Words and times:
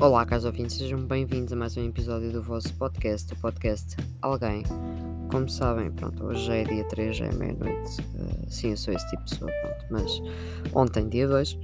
Olá, 0.00 0.24
caros 0.24 0.44
ouvintes, 0.44 0.76
sejam 0.76 1.04
bem-vindos 1.04 1.52
a 1.52 1.56
mais 1.56 1.76
um 1.76 1.84
episódio 1.84 2.30
do 2.30 2.40
vosso 2.40 2.72
podcast, 2.74 3.32
o 3.32 3.36
podcast 3.38 3.96
Alguém. 4.22 4.62
Como 5.28 5.48
sabem, 5.48 5.90
pronto, 5.90 6.24
hoje 6.24 6.52
é 6.52 6.62
dia 6.62 6.84
3, 6.84 7.16
já 7.16 7.26
é 7.26 7.34
meia-noite. 7.34 8.00
Uh, 8.14 8.48
sim, 8.48 8.70
eu 8.70 8.76
sou 8.76 8.94
esse 8.94 9.10
tipo 9.10 9.24
de 9.24 9.32
pessoa, 9.32 9.50
pronto, 9.60 9.86
mas 9.90 10.22
ontem, 10.72 11.08
dia 11.08 11.26
2, 11.26 11.58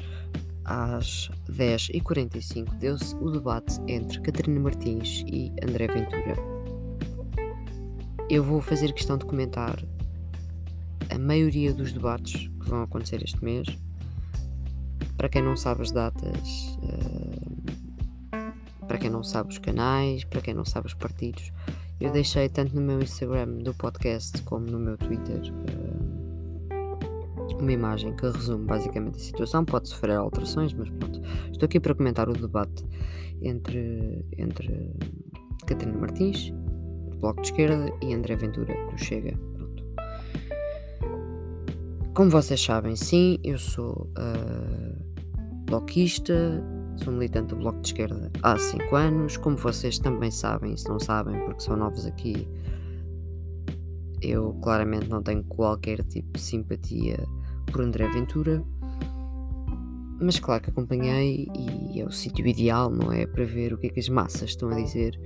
às 0.64 1.30
10h45, 1.48 2.76
deu-se 2.78 3.14
o 3.14 3.30
debate 3.30 3.80
entre 3.86 4.20
Catarina 4.20 4.58
Martins 4.58 5.22
e 5.28 5.52
André 5.62 5.86
Ventura. 5.86 6.34
Eu 8.28 8.42
vou 8.42 8.60
fazer 8.60 8.92
questão 8.92 9.16
de 9.16 9.26
comentar 9.26 9.80
a 11.08 11.18
maioria 11.20 11.72
dos 11.72 11.92
debates 11.92 12.48
que 12.48 12.68
vão 12.68 12.82
acontecer 12.82 13.22
este 13.22 13.42
mês. 13.44 13.68
Para 15.16 15.28
quem 15.28 15.40
não 15.40 15.56
sabe 15.56 15.82
as 15.82 15.92
datas, 15.92 16.76
uh, 16.82 17.33
para 18.94 19.00
quem 19.00 19.10
não 19.10 19.24
sabe 19.24 19.50
os 19.50 19.58
canais, 19.58 20.22
para 20.22 20.40
quem 20.40 20.54
não 20.54 20.64
sabe 20.64 20.86
os 20.86 20.94
partidos, 20.94 21.50
eu 22.00 22.12
deixei 22.12 22.48
tanto 22.48 22.76
no 22.76 22.80
meu 22.80 23.02
Instagram 23.02 23.58
do 23.58 23.74
podcast 23.74 24.40
como 24.42 24.66
no 24.66 24.78
meu 24.78 24.96
Twitter 24.96 25.42
uh, 25.52 26.14
uma 27.58 27.72
imagem 27.72 28.14
que 28.14 28.24
resume 28.24 28.64
basicamente 28.64 29.16
a 29.16 29.18
situação. 29.18 29.64
Pode 29.64 29.88
sofrer 29.88 30.12
alterações, 30.12 30.72
mas 30.74 30.88
pronto. 30.90 31.20
Estou 31.50 31.66
aqui 31.66 31.80
para 31.80 31.92
comentar 31.92 32.28
o 32.28 32.34
debate 32.34 32.84
entre, 33.42 34.24
entre 34.38 34.92
Catarina 35.66 35.98
Martins, 35.98 36.52
do 37.10 37.16
Bloco 37.16 37.42
de 37.42 37.48
Esquerda, 37.48 37.92
e 38.00 38.14
André 38.14 38.36
Ventura, 38.36 38.76
do 38.92 38.96
Chega. 38.96 39.36
Como 42.14 42.30
vocês 42.30 42.62
sabem, 42.62 42.94
sim, 42.94 43.40
eu 43.42 43.58
sou 43.58 44.08
uh, 44.16 44.96
bloquista, 45.66 46.62
sou 46.96 47.12
militante 47.12 47.48
do 47.48 47.56
Bloco 47.56 47.80
de 47.80 47.88
Esquerda 47.88 48.30
há 48.42 48.58
5 48.58 48.96
anos. 48.96 49.36
Como 49.36 49.56
vocês 49.56 49.98
também 49.98 50.30
sabem, 50.30 50.76
se 50.76 50.88
não 50.88 50.98
sabem, 50.98 51.38
porque 51.44 51.60
são 51.60 51.76
novos 51.76 52.06
aqui, 52.06 52.48
eu 54.20 54.54
claramente 54.62 55.08
não 55.08 55.22
tenho 55.22 55.44
qualquer 55.44 56.02
tipo 56.04 56.32
de 56.32 56.40
simpatia 56.40 57.18
por 57.70 57.82
André 57.82 58.08
Ventura. 58.08 58.62
Mas 60.20 60.38
claro 60.38 60.62
que 60.62 60.70
acompanhei 60.70 61.48
e 61.54 62.00
é 62.00 62.04
o 62.04 62.10
sítio 62.10 62.46
ideal, 62.46 62.88
não 62.88 63.12
é? 63.12 63.26
Para 63.26 63.44
ver 63.44 63.72
o 63.74 63.78
que 63.78 63.88
é 63.88 63.90
que 63.90 64.00
as 64.00 64.08
massas 64.08 64.50
estão 64.50 64.68
a 64.68 64.74
dizer. 64.74 65.18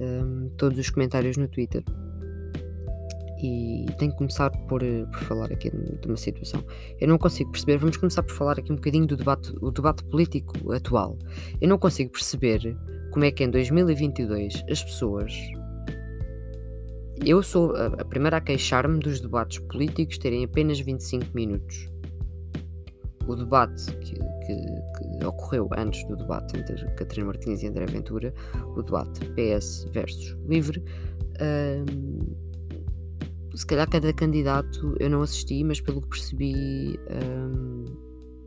Um, 0.00 0.50
todos 0.56 0.78
os 0.78 0.90
comentários 0.90 1.36
no 1.36 1.46
Twitter 1.48 1.84
e 3.42 3.86
tenho 3.98 4.12
que 4.12 4.18
começar 4.18 4.50
por, 4.68 4.82
eh, 4.82 5.04
por 5.06 5.20
falar 5.20 5.52
aqui 5.52 5.70
de 5.70 6.06
uma 6.06 6.16
situação. 6.16 6.64
Eu 7.00 7.08
não 7.08 7.18
consigo 7.18 7.50
perceber, 7.50 7.78
vamos 7.78 7.96
começar 7.96 8.22
por 8.22 8.34
falar 8.34 8.58
aqui 8.58 8.72
um 8.72 8.76
bocadinho 8.76 9.06
do 9.06 9.16
debate, 9.16 9.52
o 9.60 9.70
debate 9.70 10.04
político 10.04 10.72
atual. 10.72 11.18
Eu 11.60 11.68
não 11.68 11.78
consigo 11.78 12.10
perceber 12.10 12.76
como 13.10 13.24
é 13.24 13.30
que 13.30 13.44
em 13.44 13.50
2022 13.50 14.64
as 14.70 14.82
pessoas. 14.82 15.32
Eu 17.24 17.42
sou 17.42 17.74
a, 17.76 17.86
a 17.86 18.04
primeira 18.04 18.38
a 18.38 18.40
queixar-me 18.40 18.98
dos 18.98 19.20
debates 19.20 19.58
políticos 19.58 20.18
terem 20.18 20.44
apenas 20.44 20.80
25 20.80 21.26
minutos. 21.34 21.88
O 23.26 23.34
debate 23.34 23.86
que, 23.98 24.14
que, 24.14 25.18
que, 25.18 25.24
ocorreu 25.24 25.68
antes 25.78 26.04
do 26.06 26.16
debate 26.16 26.58
entre 26.58 26.74
Catarina 26.94 27.28
Martins 27.28 27.62
e 27.62 27.66
André 27.66 27.86
Ventura, 27.86 28.34
o 28.76 28.82
debate 28.82 29.20
PS 29.30 29.86
versus 29.92 30.36
Livre, 30.46 30.82
um, 31.40 32.53
se 33.54 33.64
calhar 33.66 33.88
cada 33.88 34.12
candidato 34.12 34.96
eu 34.98 35.08
não 35.08 35.22
assisti, 35.22 35.62
mas 35.62 35.80
pelo 35.80 36.00
que 36.00 36.08
percebi 36.08 36.98
um, 37.10 37.84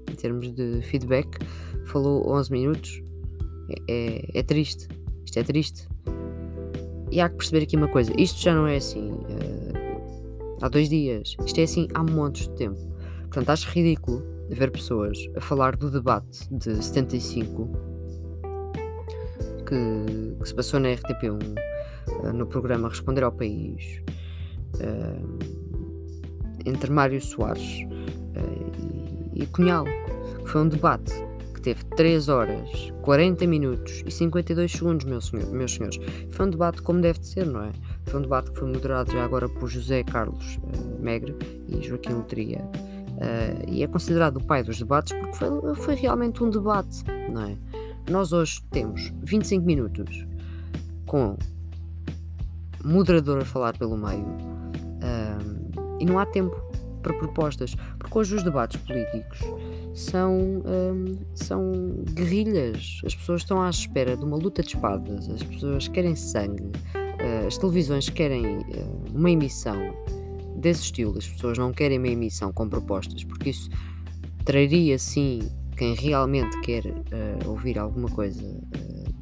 em 0.10 0.16
termos 0.16 0.52
de 0.54 0.82
feedback, 0.82 1.38
falou 1.86 2.30
11 2.30 2.52
minutos. 2.52 3.04
É, 3.70 3.94
é, 3.94 4.40
é, 4.40 4.44
triste. 4.44 4.88
Isto 5.26 5.40
é 5.40 5.44
triste. 5.44 5.88
E 7.12 7.22
há 7.22 7.30
que 7.30 7.36
perceber 7.36 7.64
aqui 7.64 7.76
uma 7.76 7.88
coisa: 7.88 8.12
isto 8.18 8.40
já 8.40 8.54
não 8.54 8.68
é 8.68 8.78
assim 8.78 9.12
uh, 9.12 10.58
há 10.62 10.68
dois 10.68 10.90
dias. 10.90 11.36
Isto 11.46 11.60
é 11.60 11.64
assim 11.64 11.88
há 11.94 12.04
montes 12.04 12.48
de 12.48 12.56
tempo. 12.56 12.80
Portanto, 13.22 13.50
acho 13.50 13.70
ridículo 13.72 14.24
ver 14.50 14.72
pessoas 14.72 15.18
a 15.36 15.42
falar 15.42 15.76
do 15.76 15.92
debate 15.92 16.48
de 16.50 16.82
75 16.82 17.70
que, 19.66 20.36
que 20.42 20.48
se 20.48 20.56
passou 20.56 20.80
na 20.80 20.90
RTP1 20.90 21.34
uh, 21.34 22.28
eh, 22.28 22.32
no 22.32 22.48
programa 22.48 22.88
Responder 22.88 23.24
ao 23.24 23.32
País 23.32 24.02
entre 26.68 26.92
Mário 26.92 27.22
Soares 27.22 27.86
uh, 27.86 29.34
e, 29.34 29.44
e 29.44 29.46
Cunhal. 29.48 29.86
Foi 30.46 30.62
um 30.62 30.68
debate 30.68 31.14
que 31.54 31.62
teve 31.62 31.84
3 31.96 32.30
horas, 32.30 32.94
40 33.02 33.48
minutos 33.48 34.04
e 34.06 34.12
52 34.12 34.72
segundos, 34.72 35.06
meus, 35.06 35.28
senhor, 35.28 35.50
meus 35.52 35.74
senhores. 35.74 35.98
Foi 36.30 36.46
um 36.46 36.50
debate 36.50 36.82
como 36.82 37.02
deve 37.02 37.20
de 37.20 37.28
ser, 37.28 37.46
não 37.46 37.64
é? 37.64 37.72
Foi 38.06 38.20
um 38.20 38.24
debate 38.24 38.52
que 38.52 38.60
foi 38.60 38.68
moderado 38.68 39.12
já 39.12 39.24
agora 39.24 39.50
por 39.50 39.68
José 39.68 40.04
Carlos 40.04 40.58
uh, 40.58 41.02
Megre 41.02 41.36
e 41.68 41.82
Joaquim 41.82 42.14
Letria. 42.14 42.60
Uh, 42.60 43.70
e 43.70 43.82
é 43.82 43.88
considerado 43.88 44.38
o 44.38 44.44
pai 44.44 44.64
dos 44.64 44.78
debates 44.78 45.18
porque 45.18 45.34
foi, 45.34 45.76
foi 45.76 45.96
realmente 45.96 46.44
um 46.44 46.50
debate, 46.50 47.04
não 47.32 47.44
é? 47.44 47.58
Nós 48.10 48.32
hoje 48.32 48.62
temos 48.72 49.12
25 49.24 49.66
minutos 49.66 50.26
com 51.06 51.36
moderador 52.84 53.40
a 53.40 53.46
falar 53.46 53.78
pelo 53.78 53.98
meio, 53.98 54.26
e 56.00 56.06
não 56.06 56.20
há 56.20 56.26
tempo 56.26 56.56
para 57.02 57.14
propostas, 57.14 57.76
porque 57.98 58.18
hoje 58.18 58.36
os 58.36 58.44
debates 58.44 58.80
políticos 58.82 59.40
são, 59.94 60.38
um, 60.38 61.16
são 61.34 61.72
guerrilhas. 62.14 63.02
As 63.06 63.16
pessoas 63.16 63.42
estão 63.42 63.62
à 63.62 63.70
espera 63.70 64.18
de 64.18 64.24
uma 64.24 64.38
luta 64.38 64.62
de 64.62 64.70
espadas, 64.70 65.30
as 65.30 65.44
pessoas 65.44 65.88
querem 65.88 66.16
sangue, 66.16 66.64
uh, 66.64 67.48
as 67.48 67.58
televisões 67.58 68.10
querem 68.10 68.58
uh, 68.58 68.64
uma 69.14 69.32
emissão 69.32 69.78
desse 70.58 70.84
estilo, 70.84 71.18
as 71.18 71.28
pessoas 71.28 71.58
não 71.58 71.72
querem 71.72 71.98
uma 71.98 72.08
emissão 72.08 72.52
com 72.52 72.68
propostas, 72.68 73.24
porque 73.24 73.52
isso 73.52 73.70
traria 74.44 74.98
sim 74.98 75.50
quem 75.76 75.94
realmente 75.94 76.60
quer 76.62 76.86
uh, 76.86 77.50
ouvir 77.50 77.78
alguma 77.78 78.10
coisa 78.10 78.44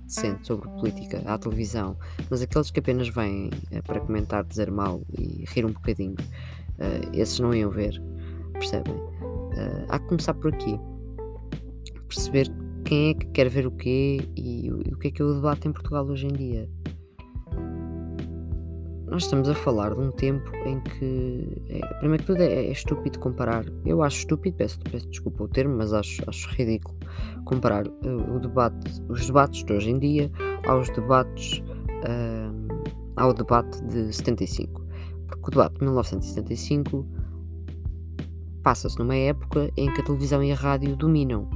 decente 0.06 0.48
sobre 0.48 0.70
política 0.70 1.22
à 1.26 1.38
televisão, 1.38 1.98
mas 2.30 2.42
aqueles 2.42 2.72
que 2.72 2.80
apenas 2.80 3.10
vêm 3.10 3.50
uh, 3.72 3.84
para 3.84 4.00
comentar, 4.00 4.44
dizer 4.44 4.72
mal 4.72 5.02
e 5.18 5.44
rir 5.48 5.66
um 5.66 5.72
bocadinho, 5.72 6.16
uh, 6.80 7.10
esses 7.14 7.40
não 7.40 7.54
iam 7.54 7.70
ver, 7.70 8.02
percebem? 8.54 8.96
Uh, 8.96 9.86
há 9.90 10.00
que 10.00 10.08
começar 10.08 10.34
por 10.34 10.54
aqui, 10.54 10.80
perceber 12.08 12.52
quem 12.86 13.10
é 13.10 13.14
que 13.14 13.26
quer 13.28 13.50
ver 13.50 13.66
o 13.66 13.72
quê 13.72 14.20
e, 14.36 14.68
e 14.68 14.72
o 14.72 14.98
que 14.98 15.08
é 15.08 15.12
que 15.12 15.22
é 15.22 15.26
o 15.26 15.34
debate 15.34 15.68
em 15.68 15.72
Portugal 15.72 16.06
hoje 16.06 16.28
em 16.28 16.34
dia. 16.34 16.70
Nós 19.08 19.24
estamos 19.24 19.48
a 19.48 19.56
falar 19.56 19.94
de 19.94 20.02
um 20.02 20.12
tempo 20.12 20.52
em 20.66 20.80
que, 20.82 21.64
é, 21.70 21.80
primeiro 22.00 22.24
que 22.24 22.28
tudo, 22.28 22.42
é, 22.42 22.66
é, 22.66 22.72
estúpido 22.72 23.20
comparar. 23.20 23.64
Eu 23.86 24.02
acho 24.02 24.18
estúpido, 24.20 24.58
peço, 24.58 24.80
peço 24.80 25.08
desculpa 25.08 25.44
o 25.44 25.48
termo, 25.48 25.78
mas 25.78 25.94
acho, 25.94 26.22
acho 26.28 26.50
ridículo 26.50 26.98
comparar 27.46 27.88
uh, 27.88 28.36
o 28.36 28.40
debate, 28.40 29.02
os 29.08 29.26
debates 29.26 29.64
de 29.64 29.72
hoje 29.72 29.92
em 29.92 30.00
dia 30.00 30.32
aos 30.68 30.90
debates 30.90 31.60
uh, 31.60 32.92
ao 33.16 33.34
debate 33.34 33.82
de 33.86 34.12
75. 34.12 34.85
Porque 35.28 35.48
o 35.48 35.50
debate 35.52 35.76
de 35.76 35.84
1975 35.84 37.08
passa-se 38.64 38.98
numa 38.98 39.16
época 39.16 39.72
em 39.78 39.94
que 39.94 40.02
a 40.02 40.04
televisão 40.04 40.44
e 40.44 40.52
a 40.52 40.56
rádio 40.56 40.96
dominam, 40.96 41.48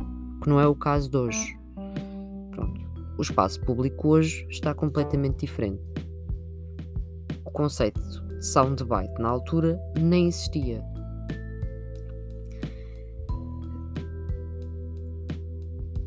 que 0.41 0.49
não 0.49 0.59
é 0.59 0.67
o 0.67 0.75
caso 0.75 1.09
de 1.09 1.17
hoje. 1.17 1.59
Pronto. 2.51 2.81
O 3.17 3.21
espaço 3.21 3.59
público 3.61 4.09
hoje 4.09 4.45
está 4.49 4.73
completamente 4.73 5.39
diferente. 5.39 5.81
O 7.43 7.51
conceito 7.51 7.99
de 7.99 8.45
soundbite 8.45 9.19
na 9.19 9.29
altura 9.29 9.79
nem 9.99 10.27
existia. 10.27 10.83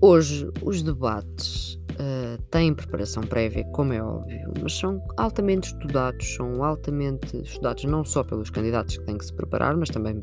Hoje, 0.00 0.50
os 0.62 0.82
debates 0.82 1.81
uh, 2.02 2.43
têm 2.50 2.75
preparação 2.75 3.22
prévia, 3.22 3.64
como 3.66 3.93
é 3.93 4.02
óbvio, 4.02 4.52
mas 4.60 4.75
são 4.75 5.02
altamente 5.16 5.69
estudados, 5.69 6.34
são 6.34 6.62
altamente 6.64 7.37
estudados 7.38 7.84
não 7.84 8.04
só 8.04 8.25
pelos 8.25 8.50
candidatos 8.50 8.96
que 8.96 9.04
têm 9.04 9.16
que 9.16 9.25
se 9.25 9.32
preparar, 9.32 9.76
mas 9.76 9.88
também 9.88 10.22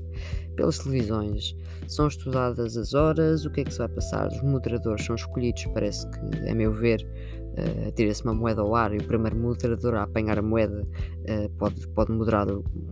pelas 0.55 0.79
televisões. 0.79 1.55
São 1.87 2.07
estudadas 2.07 2.77
as 2.77 2.93
horas, 2.93 3.45
o 3.45 3.51
que 3.51 3.61
é 3.61 3.63
que 3.63 3.71
se 3.71 3.79
vai 3.79 3.87
passar, 3.87 4.27
os 4.27 4.41
moderadores 4.41 5.05
são 5.05 5.15
escolhidos, 5.15 5.65
parece 5.73 6.07
que, 6.09 6.49
a 6.49 6.53
meu 6.53 6.73
ver, 6.73 7.01
uh, 7.01 7.91
tira-se 7.93 8.23
uma 8.23 8.33
moeda 8.33 8.61
ao 8.61 8.75
ar 8.75 8.93
e 8.93 8.97
o 8.97 9.03
primeiro 9.03 9.37
moderador 9.37 9.95
a 9.95 10.03
apanhar 10.03 10.37
a 10.37 10.41
moeda 10.41 10.81
uh, 10.83 11.49
pode, 11.57 11.87
pode 11.89 12.11
moderar, 12.11 12.47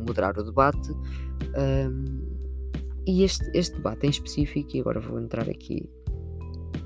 moderar 0.07 0.37
o 0.37 0.43
debate. 0.43 0.89
e 3.05 3.23
este, 3.23 3.49
este 3.53 3.75
debate 3.75 4.07
em 4.07 4.09
específico, 4.09 4.75
e 4.75 4.79
agora 4.79 4.99
vou 4.99 5.19
entrar 5.19 5.49
aqui 5.49 5.89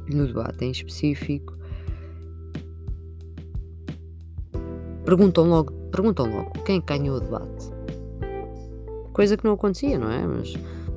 no 0.09 0.27
debate 0.27 0.65
em 0.65 0.71
específico, 0.71 1.60
perguntam 5.05 5.45
logo, 5.45 5.71
perguntam 5.91 6.29
logo 6.29 6.51
quem 6.65 6.81
ganhou 6.81 7.17
o 7.17 7.19
debate. 7.19 7.71
Coisa 9.13 9.35
que 9.35 9.43
não 9.43 9.53
acontecia, 9.53 9.99
não 9.99 10.11
é? 10.11 10.25
Mas 10.25 10.53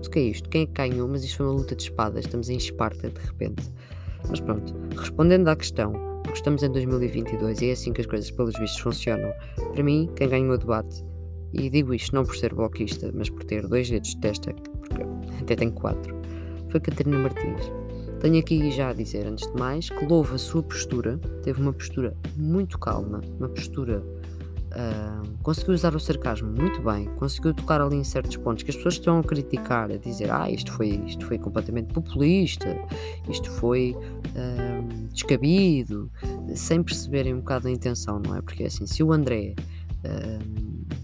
o 0.07 0.11
que 0.11 0.19
é 0.19 0.23
isto? 0.23 0.49
Quem 0.49 0.63
é 0.63 0.67
que 0.67 0.73
ganhou? 0.73 1.09
Mas 1.09 1.25
isto 1.25 1.39
foi 1.39 1.47
uma 1.47 1.55
luta 1.55 1.75
de 1.75 1.83
espadas, 1.83 2.25
estamos 2.25 2.49
em 2.49 2.57
Esparta 2.57 3.11
de 3.11 3.21
repente. 3.21 3.71
Mas 4.29 4.41
pronto, 4.41 4.75
respondendo 4.97 5.49
à 5.49 5.57
questão, 5.57 5.93
porque 6.23 6.39
estamos 6.39 6.63
em 6.63 6.71
2022 6.71 7.61
e 7.61 7.69
é 7.69 7.73
assim 7.73 7.93
que 7.93 8.01
as 8.01 8.07
coisas, 8.07 8.31
pelos 8.31 8.59
vistos, 8.59 8.81
funcionam. 8.81 9.33
Para 9.73 9.83
mim, 9.83 10.09
quem 10.17 10.29
ganhou 10.29 10.55
o 10.55 10.59
debate, 10.59 11.05
e 11.53 11.69
digo 11.69 11.95
isto 11.95 12.15
não 12.15 12.25
por 12.25 12.37
ser 12.37 12.55
bloquista, 12.55 13.11
mas 13.15 13.29
por 13.29 13.45
ter 13.45 13.67
dois 13.67 13.89
dedos 13.91 14.11
de 14.11 14.21
testa, 14.21 14.53
porque 14.53 15.03
até 15.41 15.57
tenho 15.57 15.73
quatro, 15.73 16.15
foi 16.71 16.81
Catarina 16.81 17.19
Martins. 17.19 17.84
Tenho 18.25 18.39
aqui 18.39 18.71
já 18.71 18.89
a 18.89 18.95
dizer, 18.95 19.27
antes 19.27 19.47
de 19.53 19.61
mais, 19.61 19.91
que 19.91 20.03
louvo 20.07 20.35
a 20.35 20.39
sua 20.39 20.63
postura, 20.63 21.19
teve 21.43 21.61
uma 21.61 21.75
postura 21.75 22.17
muito 22.35 22.79
calma, 22.79 23.21
uma 23.39 23.51
postura 23.51 24.03
Uh, 24.75 25.39
conseguiu 25.41 25.73
usar 25.73 25.95
o 25.95 26.01
sarcasmo 26.01 26.51
muito 26.51 26.83
bem, 26.83 27.05
conseguiu 27.15 27.55
tocar 27.55 27.81
ali 27.81 27.95
em 27.95 28.03
certos 28.03 28.37
pontos 28.37 28.65
que 28.65 28.71
as 28.71 28.77
pessoas 28.77 28.95
estão 28.95 29.21
a 29.21 29.23
criticar, 29.23 29.89
a 29.89 29.97
dizer 29.97 30.33
ah, 30.33 30.51
isto 30.51 30.73
foi, 30.73 31.01
isto 31.07 31.25
foi 31.25 31.39
completamente 31.39 31.95
populista, 31.95 32.77
isto 33.31 33.49
foi 33.53 33.95
uh, 33.95 35.09
descabido, 35.13 36.11
sem 36.57 36.83
perceberem 36.83 37.35
um 37.35 37.39
bocado 37.39 37.69
a 37.69 37.71
intenção, 37.71 38.19
não 38.19 38.35
é? 38.35 38.43
Porque 38.43 38.65
assim, 38.65 38.85
se 38.85 39.01
o 39.01 39.13
André 39.13 39.55
uh, 40.05 41.04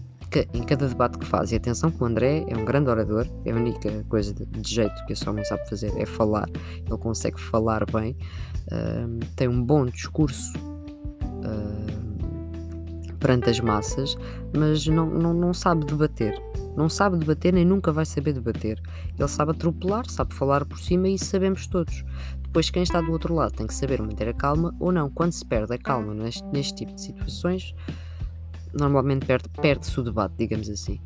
em 0.53 0.63
cada 0.63 0.87
debate 0.87 1.17
que 1.17 1.25
faz, 1.25 1.51
e 1.51 1.55
atenção 1.55 1.91
que 1.91 2.01
o 2.01 2.05
André 2.05 2.45
é 2.47 2.55
um 2.55 2.65
grande 2.65 2.89
orador, 2.89 3.27
é 3.45 3.51
a 3.51 3.55
única 3.55 4.03
coisa 4.09 4.33
de, 4.33 4.45
de 4.45 4.69
jeito 4.73 5.05
que 5.05 5.13
esse 5.13 5.27
homem 5.29 5.43
sabe 5.45 5.67
fazer 5.69 5.91
é 5.97 6.05
falar, 6.05 6.47
ele 6.85 6.97
consegue 6.97 7.39
falar 7.39 7.85
bem, 7.91 8.15
tem 9.35 9.47
um 9.47 9.63
bom 9.63 9.85
discurso 9.85 10.53
perante 13.21 13.51
as 13.51 13.59
massas, 13.59 14.17
mas 14.57 14.85
não, 14.87 15.05
não, 15.05 15.33
não 15.33 15.53
sabe 15.53 15.85
debater. 15.85 16.33
Não 16.75 16.89
sabe 16.89 17.17
debater 17.17 17.53
nem 17.53 17.63
nunca 17.63 17.91
vai 17.91 18.05
saber 18.05 18.33
debater. 18.33 18.81
Ele 19.17 19.27
sabe 19.27 19.51
atropelar, 19.51 20.09
sabe 20.09 20.33
falar 20.33 20.65
por 20.65 20.79
cima 20.79 21.07
e 21.07 21.15
isso 21.15 21.25
sabemos 21.25 21.67
todos. 21.67 22.03
Depois, 22.41 22.69
quem 22.69 22.83
está 22.83 22.99
do 22.99 23.11
outro 23.11 23.33
lado 23.33 23.53
tem 23.53 23.67
que 23.67 23.73
saber 23.73 24.01
manter 24.01 24.27
a 24.27 24.33
calma 24.33 24.75
ou 24.79 24.91
não. 24.91 25.09
Quando 25.09 25.31
se 25.31 25.45
perde 25.45 25.73
a 25.73 25.77
calma 25.77 26.13
neste, 26.13 26.43
neste 26.47 26.75
tipo 26.75 26.93
de 26.93 27.01
situações, 27.01 27.75
normalmente 28.73 29.25
perde-se 29.25 29.61
perde 29.61 29.99
o 29.99 30.03
debate, 30.03 30.35
digamos 30.37 30.69
assim. 30.69 30.99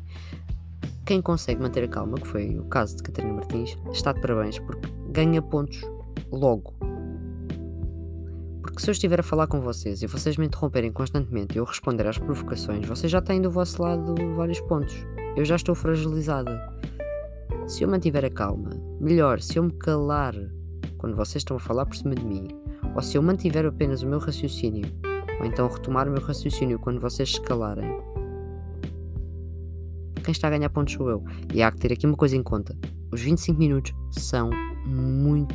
Quem 1.04 1.22
consegue 1.22 1.62
manter 1.62 1.84
a 1.84 1.88
calma, 1.88 2.16
que 2.16 2.26
foi 2.26 2.58
o 2.58 2.64
caso 2.64 2.96
de 2.96 3.02
Catarina 3.04 3.34
Martins, 3.34 3.78
está 3.92 4.12
de 4.12 4.20
parabéns 4.20 4.58
porque 4.58 4.88
ganha 5.10 5.40
pontos 5.40 5.80
logo. 6.32 6.74
Porque 8.60 8.80
se 8.80 8.90
eu 8.90 8.92
estiver 8.92 9.20
a 9.20 9.22
falar 9.22 9.46
com 9.46 9.60
vocês 9.60 10.02
e 10.02 10.06
vocês 10.06 10.36
me 10.36 10.46
interromperem 10.46 10.92
constantemente 10.92 11.54
e 11.54 11.58
eu 11.58 11.64
responder 11.64 12.06
às 12.06 12.18
provocações, 12.18 12.86
vocês 12.86 13.10
já 13.10 13.22
têm 13.22 13.40
do 13.40 13.50
vosso 13.50 13.80
lado 13.80 14.14
vários 14.34 14.60
pontos. 14.62 14.96
Eu 15.36 15.44
já 15.44 15.56
estou 15.56 15.74
fragilizada. 15.74 16.60
Se 17.68 17.84
eu 17.84 17.88
mantiver 17.88 18.24
a 18.24 18.30
calma, 18.30 18.70
melhor, 19.00 19.40
se 19.40 19.58
eu 19.58 19.62
me 19.62 19.72
calar 19.72 20.34
quando 20.98 21.14
vocês 21.14 21.36
estão 21.42 21.56
a 21.56 21.60
falar 21.60 21.86
por 21.86 21.96
cima 21.96 22.14
de 22.14 22.24
mim, 22.24 22.48
ou 22.94 23.02
se 23.02 23.16
eu 23.16 23.22
mantiver 23.22 23.64
apenas 23.64 24.02
o 24.02 24.08
meu 24.08 24.18
raciocínio, 24.18 24.90
ou 25.38 25.46
então 25.46 25.68
retomar 25.68 26.08
o 26.08 26.12
meu 26.12 26.22
raciocínio 26.22 26.78
quando 26.78 27.00
vocês 27.00 27.32
se 27.32 27.40
calarem, 27.40 27.88
quem 30.26 30.32
está 30.32 30.48
a 30.48 30.50
ganhar 30.50 30.68
pontos 30.70 30.94
sou 30.94 31.08
eu. 31.08 31.24
E 31.54 31.62
há 31.62 31.70
que 31.70 31.78
ter 31.78 31.92
aqui 31.92 32.04
uma 32.04 32.16
coisa 32.16 32.36
em 32.36 32.42
conta: 32.42 32.76
os 33.12 33.20
25 33.20 33.58
minutos 33.58 33.94
são 34.10 34.50
muito. 34.84 35.54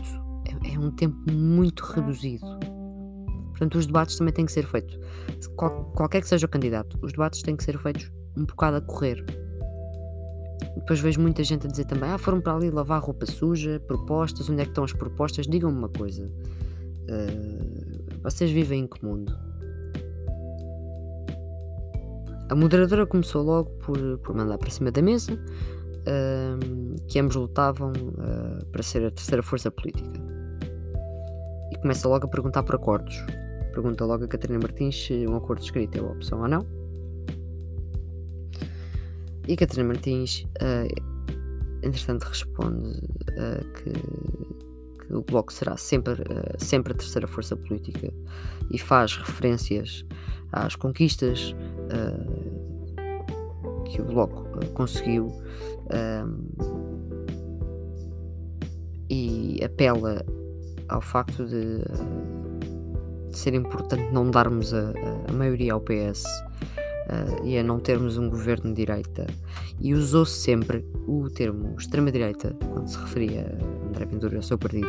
É, 0.64 0.80
um 0.80 0.92
tempo 0.92 1.18
muito 1.32 1.82
reduzido. 1.82 2.46
Portanto, 3.50 3.78
os 3.78 3.86
debates 3.86 4.18
também 4.18 4.34
têm 4.34 4.46
que 4.46 4.52
ser 4.52 4.66
feitos. 4.66 4.98
Qual, 5.56 5.86
qualquer 5.96 6.22
que 6.22 6.28
seja 6.28 6.46
o 6.46 6.50
candidato, 6.50 6.98
os 7.02 7.12
debates 7.12 7.42
têm 7.42 7.56
que 7.56 7.64
ser 7.64 7.78
feitos 7.78 8.12
um 8.36 8.46
bocado 8.46 8.78
a 8.78 8.82
correr. 8.82 9.24
Depois 10.76 11.00
vejo 11.00 11.20
muita 11.20 11.44
gente 11.44 11.68
a 11.68 11.70
dizer 11.70 11.86
também: 11.86 12.10
ah, 12.10 12.18
foram 12.18 12.40
para 12.40 12.56
ali 12.56 12.70
lavar 12.70 13.02
roupa 13.02 13.26
suja, 13.26 13.80
propostas, 13.88 14.50
onde 14.50 14.62
é 14.62 14.64
que 14.64 14.72
estão 14.72 14.84
as 14.84 14.94
propostas? 14.94 15.48
Digam-me 15.48 15.78
uma 15.78 15.90
coisa. 15.90 16.26
Uh, 16.26 18.22
vocês 18.24 18.50
vivem 18.52 18.84
em 18.84 18.88
que 18.88 19.04
mundo? 19.04 19.51
A 22.52 22.56
moderadora 22.56 23.08
começou 23.08 23.42
logo 23.44 23.70
por, 23.78 24.18
por 24.18 24.36
mandar 24.36 24.58
para 24.58 24.70
cima 24.70 24.92
da 24.92 25.02
mesa 25.02 25.32
uh, 25.32 27.02
que 27.08 27.18
ambos 27.18 27.38
lutavam 27.38 27.94
uh, 27.94 28.66
para 28.66 28.84
ser 28.84 29.06
a 29.06 29.10
terceira 29.10 29.42
força 29.42 29.72
política. 29.72 30.20
E 31.72 31.78
começa 31.78 32.10
logo 32.10 32.26
a 32.26 32.30
perguntar 32.30 32.64
por 32.64 32.76
acordos. 32.76 33.16
Pergunta 33.72 34.04
logo 34.04 34.26
a 34.26 34.28
Catarina 34.28 34.60
Martins 34.60 35.02
se 35.02 35.26
um 35.26 35.38
acordo 35.38 35.62
escrito 35.62 35.98
é 35.98 36.02
uma 36.02 36.12
opção 36.12 36.42
ou 36.42 36.48
não. 36.50 36.68
E 39.48 39.56
Catarina 39.56 39.88
Martins, 39.88 40.46
uh, 40.62 41.82
entretanto, 41.82 42.24
responde 42.24 42.90
uh, 42.90 43.66
que, 43.76 43.94
o 45.14 45.22
Bloco 45.22 45.52
será 45.52 45.78
sempre, 45.78 46.14
uh, 46.14 46.56
sempre 46.58 46.94
a 46.94 46.96
terceira 46.96 47.28
força 47.28 47.56
política 47.56 48.12
e 48.70 48.78
faz 48.78 49.18
referências 49.18 50.06
às 50.52 50.76
conquistas 50.76 51.56
que 53.86 54.02
o 54.02 54.06
Bloco 54.06 54.46
conseguiu 54.74 55.30
e 59.10 59.60
apela 59.64 60.26
ao 60.88 61.02
facto 61.02 61.46
de 61.46 61.84
ser 63.36 63.54
importante 63.54 64.12
não 64.14 64.32
darmos 64.32 64.74
a, 64.74 64.94
a 65.28 65.34
maioria 65.34 65.74
ao 65.74 65.82
PS 65.82 66.24
uh, 67.12 67.46
e 67.46 67.58
a 67.58 67.64
não 67.64 67.80
termos 67.80 68.18
um 68.18 68.30
governo 68.30 68.70
de 68.70 68.78
direita. 68.78 69.28
E 69.80 69.94
usou-se 69.94 70.40
sempre 70.40 70.86
o 71.08 71.30
termo 71.30 71.76
extrema-direita 71.78 72.56
quando 72.72 72.88
se 72.88 72.98
referia 72.98 73.58
a 73.60 73.88
André 73.90 74.06
Ventura 74.06 74.34
e 74.36 74.38
ao 74.38 74.44
seu 74.44 74.58
partido. 74.58 74.88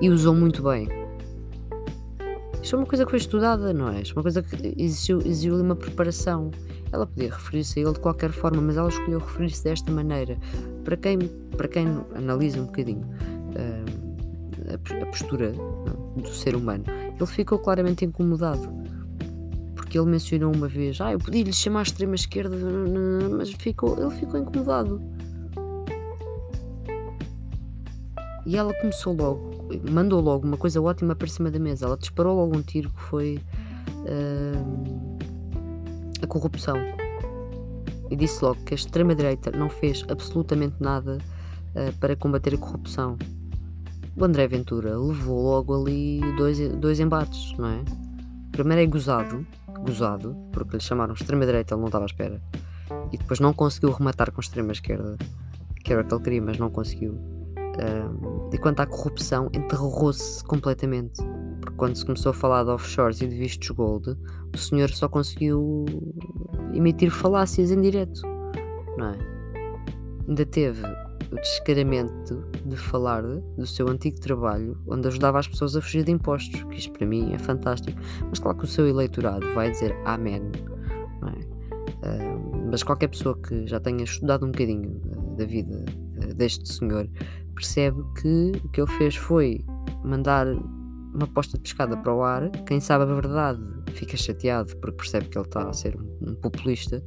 E 0.00 0.10
usou 0.10 0.34
muito 0.34 0.62
bem. 0.62 0.88
Isto 2.62 2.76
é 2.76 2.78
uma 2.78 2.86
coisa 2.86 3.04
que 3.04 3.10
foi 3.10 3.18
estudada, 3.18 3.72
não 3.72 3.88
é? 3.88 4.02
Isto 4.02 4.12
é 4.12 4.16
uma 4.18 4.22
coisa 4.22 4.42
que 4.42 4.74
exigiu, 4.76 5.18
exigiu 5.20 5.56
uma 5.56 5.76
preparação. 5.76 6.50
Ela 6.92 7.06
podia 7.06 7.30
referir-se 7.30 7.78
a 7.78 7.82
ele 7.82 7.92
de 7.92 8.00
qualquer 8.00 8.32
forma, 8.32 8.60
mas 8.60 8.76
ela 8.76 8.88
escolheu 8.88 9.18
referir-se 9.18 9.64
desta 9.64 9.90
maneira. 9.90 10.36
Para 10.84 10.96
quem, 10.96 11.18
para 11.56 11.68
quem 11.68 11.86
analisa 12.14 12.60
um 12.60 12.66
bocadinho 12.66 13.06
uh, 13.06 14.00
a, 14.70 15.02
a 15.02 15.06
postura 15.06 15.52
do 16.16 16.28
ser 16.28 16.54
humano, 16.54 16.84
ele 17.16 17.26
ficou 17.26 17.58
claramente 17.58 18.04
incomodado. 18.04 18.79
Porque 19.90 19.98
ele 19.98 20.08
mencionou 20.08 20.54
uma 20.54 20.68
vez, 20.68 21.00
ah, 21.00 21.10
eu 21.10 21.18
podia 21.18 21.42
lhe 21.42 21.52
chamar 21.52 21.82
extrema 21.82 22.14
esquerda, 22.14 22.56
mas 23.36 23.50
ficou, 23.54 24.00
ele 24.00 24.14
ficou 24.14 24.38
incomodado. 24.38 25.02
E 28.46 28.56
ela 28.56 28.72
começou 28.74 29.16
logo, 29.16 29.68
mandou 29.90 30.20
logo 30.20 30.46
uma 30.46 30.56
coisa 30.56 30.80
ótima 30.80 31.16
para 31.16 31.26
cima 31.26 31.50
da 31.50 31.58
mesa. 31.58 31.86
Ela 31.86 31.96
disparou 31.96 32.36
logo 32.36 32.56
um 32.56 32.62
tiro 32.62 32.88
que 32.88 33.00
foi 33.00 33.40
uh, 33.88 35.08
a 36.22 36.26
corrupção. 36.28 36.76
E 38.08 38.14
disse 38.14 38.44
logo 38.44 38.62
que 38.62 38.74
a 38.74 38.76
extrema-direita 38.76 39.50
não 39.50 39.68
fez 39.68 40.04
absolutamente 40.08 40.76
nada 40.78 41.18
uh, 41.74 41.92
para 41.98 42.14
combater 42.14 42.54
a 42.54 42.58
corrupção 42.58 43.18
o 44.16 44.24
André 44.24 44.46
Ventura 44.46 44.98
levou 44.98 45.42
logo 45.42 45.74
ali 45.74 46.20
dois, 46.36 46.58
dois 46.76 47.00
embates, 47.00 47.54
não 47.56 47.68
é? 47.68 47.82
Primeiro 48.60 48.82
é 48.82 48.86
gozado, 48.86 49.46
gozado, 49.86 50.36
porque 50.52 50.76
lhe 50.76 50.82
chamaram 50.82 51.14
extrema-direita, 51.14 51.72
ele 51.72 51.80
não 51.80 51.88
estava 51.88 52.04
à 52.04 52.06
espera. 52.06 52.42
E 53.10 53.16
depois 53.16 53.40
não 53.40 53.54
conseguiu 53.54 53.90
rematar 53.90 54.30
com 54.30 54.38
extrema-esquerda, 54.38 55.16
que 55.82 55.90
era 55.90 56.02
o 56.02 56.04
que 56.04 56.12
ele 56.12 56.22
queria, 56.22 56.42
mas 56.42 56.58
não 56.58 56.68
conseguiu. 56.68 57.12
Um, 57.14 58.50
e 58.52 58.58
quanto 58.58 58.80
à 58.80 58.86
corrupção, 58.86 59.48
enterrou-se 59.54 60.44
completamente. 60.44 61.22
Porque 61.58 61.74
quando 61.74 61.96
se 61.96 62.04
começou 62.04 62.28
a 62.28 62.34
falar 62.34 62.64
de 62.64 62.68
offshores 62.68 63.22
e 63.22 63.28
de 63.28 63.34
vistos 63.34 63.70
gold, 63.70 64.14
o 64.54 64.58
senhor 64.58 64.90
só 64.90 65.08
conseguiu 65.08 65.86
emitir 66.74 67.10
falácias 67.10 67.70
em 67.70 67.80
direto, 67.80 68.20
não 68.98 69.06
é? 69.06 69.18
Ainda 70.28 70.44
teve 70.44 70.82
o 71.32 71.36
descaramento 71.36 72.44
de 72.64 72.76
falar 72.76 73.22
do 73.22 73.66
seu 73.66 73.88
antigo 73.88 74.18
trabalho, 74.20 74.76
onde 74.86 75.08
ajudava 75.08 75.38
as 75.38 75.46
pessoas 75.46 75.76
a 75.76 75.80
fugir 75.80 76.04
de 76.04 76.10
impostos, 76.10 76.62
que 76.64 76.76
isto 76.76 76.92
para 76.92 77.06
mim 77.06 77.32
é 77.32 77.38
fantástico. 77.38 77.98
Mas 78.28 78.38
claro 78.38 78.58
que 78.58 78.64
o 78.64 78.68
seu 78.68 78.88
eleitorado 78.88 79.46
vai 79.54 79.70
dizer 79.70 79.94
amém, 80.04 80.42
é? 80.42 81.50
Uh, 82.06 82.68
mas 82.70 82.82
qualquer 82.82 83.08
pessoa 83.08 83.36
que 83.36 83.66
já 83.66 83.78
tenha 83.78 84.04
estudado 84.04 84.46
um 84.46 84.50
bocadinho 84.50 85.00
da 85.36 85.44
vida 85.44 85.84
deste 86.34 86.72
senhor 86.72 87.08
percebe 87.54 88.02
que 88.20 88.52
o 88.64 88.68
que 88.70 88.80
ele 88.80 88.90
fez 88.92 89.16
foi 89.16 89.64
mandar 90.04 90.46
uma 90.46 91.26
posta 91.26 91.56
de 91.56 91.62
pescada 91.62 91.96
para 91.96 92.14
o 92.14 92.22
ar. 92.22 92.50
Quem 92.66 92.80
sabe 92.80 93.04
a 93.04 93.14
verdade 93.14 93.60
fica 93.92 94.16
chateado 94.16 94.74
porque 94.76 94.96
percebe 94.96 95.28
que 95.28 95.36
ele 95.36 95.46
está 95.46 95.68
a 95.68 95.72
ser 95.72 95.96
um 96.22 96.34
populista 96.34 97.04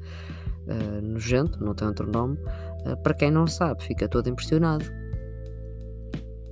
uh, 0.68 1.02
nojento, 1.02 1.64
não 1.64 1.74
tem 1.74 1.88
outro 1.88 2.10
nome. 2.12 2.38
Uh, 2.86 2.98
para 3.02 3.14
quem 3.14 3.32
não 3.32 3.48
sabe, 3.48 3.84
fica 3.84 4.08
todo 4.08 4.28
impressionado. 4.30 4.86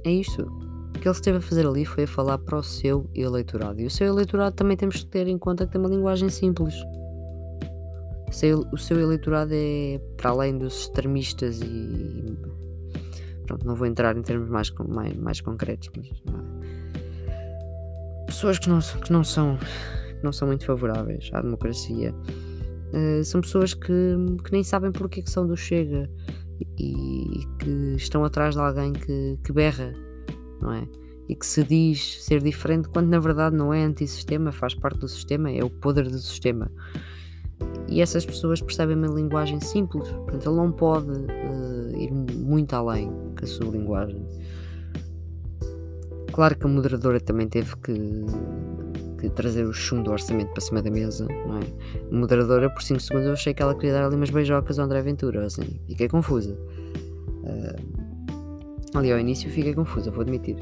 É 0.03 0.11
isto. 0.11 0.43
O 0.43 0.99
que 0.99 1.07
ele 1.07 1.15
esteve 1.15 1.37
a 1.37 1.41
fazer 1.41 1.65
ali 1.65 1.85
foi 1.85 2.03
a 2.03 2.07
falar 2.07 2.37
para 2.37 2.57
o 2.57 2.63
seu 2.63 3.09
eleitorado. 3.15 3.79
E 3.81 3.85
o 3.85 3.89
seu 3.89 4.07
eleitorado 4.07 4.55
também 4.55 4.77
temos 4.77 4.97
que 4.97 5.05
ter 5.07 5.27
em 5.27 5.37
conta 5.37 5.65
que 5.65 5.71
tem 5.71 5.81
uma 5.81 5.89
linguagem 5.89 6.29
simples. 6.29 6.75
O 8.71 8.77
seu 8.77 8.99
eleitorado 8.99 9.51
é 9.53 9.99
para 10.17 10.29
além 10.29 10.57
dos 10.57 10.81
extremistas 10.81 11.59
e. 11.61 12.37
Pronto, 13.45 13.67
não 13.67 13.75
vou 13.75 13.85
entrar 13.85 14.15
em 14.15 14.21
termos 14.21 14.49
mais, 14.49 14.71
mais, 14.87 15.15
mais 15.17 15.41
concretos, 15.41 15.89
mas. 15.95 16.07
É? 16.07 16.71
pessoas 18.31 18.57
que 18.57 18.69
não, 18.69 18.79
que 18.79 19.11
não, 19.11 19.23
são, 19.23 19.57
que 19.57 20.23
não 20.23 20.31
são 20.31 20.47
muito 20.47 20.65
favoráveis 20.65 21.29
à 21.33 21.41
democracia 21.41 22.15
uh, 22.93 23.23
são 23.23 23.41
pessoas 23.41 23.73
que, 23.73 24.15
que 24.43 24.51
nem 24.51 24.63
sabem 24.63 24.91
porque 24.91 25.21
que 25.21 25.29
são 25.29 25.47
do 25.47 25.55
Chega 25.55 26.09
e, 26.77 27.39
e, 27.39 27.45
que 27.59 27.95
estão 27.95 28.23
atrás 28.23 28.55
de 28.55 28.61
alguém 28.61 28.93
que, 28.93 29.39
que 29.43 29.51
berra, 29.51 29.93
não 30.61 30.73
é? 30.73 30.87
E 31.27 31.35
que 31.35 31.45
se 31.45 31.63
diz 31.63 32.23
ser 32.23 32.41
diferente 32.41 32.89
quando 32.89 33.07
na 33.07 33.19
verdade 33.19 33.55
não 33.55 33.73
é 33.73 33.83
antissistema, 33.83 34.51
faz 34.51 34.75
parte 34.75 34.99
do 34.99 35.07
sistema, 35.07 35.49
é 35.49 35.63
o 35.63 35.69
poder 35.69 36.09
do 36.09 36.19
sistema. 36.19 36.71
E 37.87 38.01
essas 38.01 38.25
pessoas 38.25 38.61
percebem 38.61 38.95
uma 38.95 39.07
linguagem 39.07 39.59
simples, 39.59 40.09
portanto, 40.09 40.49
ele 40.49 40.55
não 40.55 40.71
pode 40.71 41.11
uh, 41.11 41.97
ir 41.97 42.11
muito 42.11 42.73
além 42.73 43.09
com 43.09 43.43
a 43.43 43.47
sua 43.47 43.69
linguagem. 43.69 44.25
Claro 46.31 46.57
que 46.57 46.65
a 46.65 46.69
moderadora 46.69 47.19
também 47.19 47.47
teve 47.49 47.75
que, 47.77 47.93
que 49.29 49.35
trazer 49.35 49.65
o 49.65 49.73
chumbo 49.73 50.03
do 50.03 50.11
orçamento 50.11 50.51
para 50.51 50.61
cima 50.61 50.81
da 50.81 50.89
mesa, 50.89 51.27
não 51.27 51.57
é? 51.57 51.61
A 52.11 52.15
moderadora, 52.15 52.69
por 52.69 52.81
5 52.81 52.99
segundos, 52.99 53.27
eu 53.27 53.33
achei 53.33 53.53
que 53.53 53.61
ela 53.61 53.75
queria 53.75 53.93
dar 53.93 54.05
ali 54.05 54.15
umas 54.15 54.29
beijocas 54.29 54.79
ao 54.79 54.85
André 54.85 55.01
Ventura, 55.01 55.45
assim, 55.45 55.79
fiquei 55.87 56.07
confusa. 56.07 56.57
Uh, 57.43 58.97
ali 58.97 59.11
ao 59.11 59.19
início 59.19 59.49
fiquei 59.49 59.73
confusa, 59.73 60.11
vou 60.11 60.21
admitir. 60.21 60.57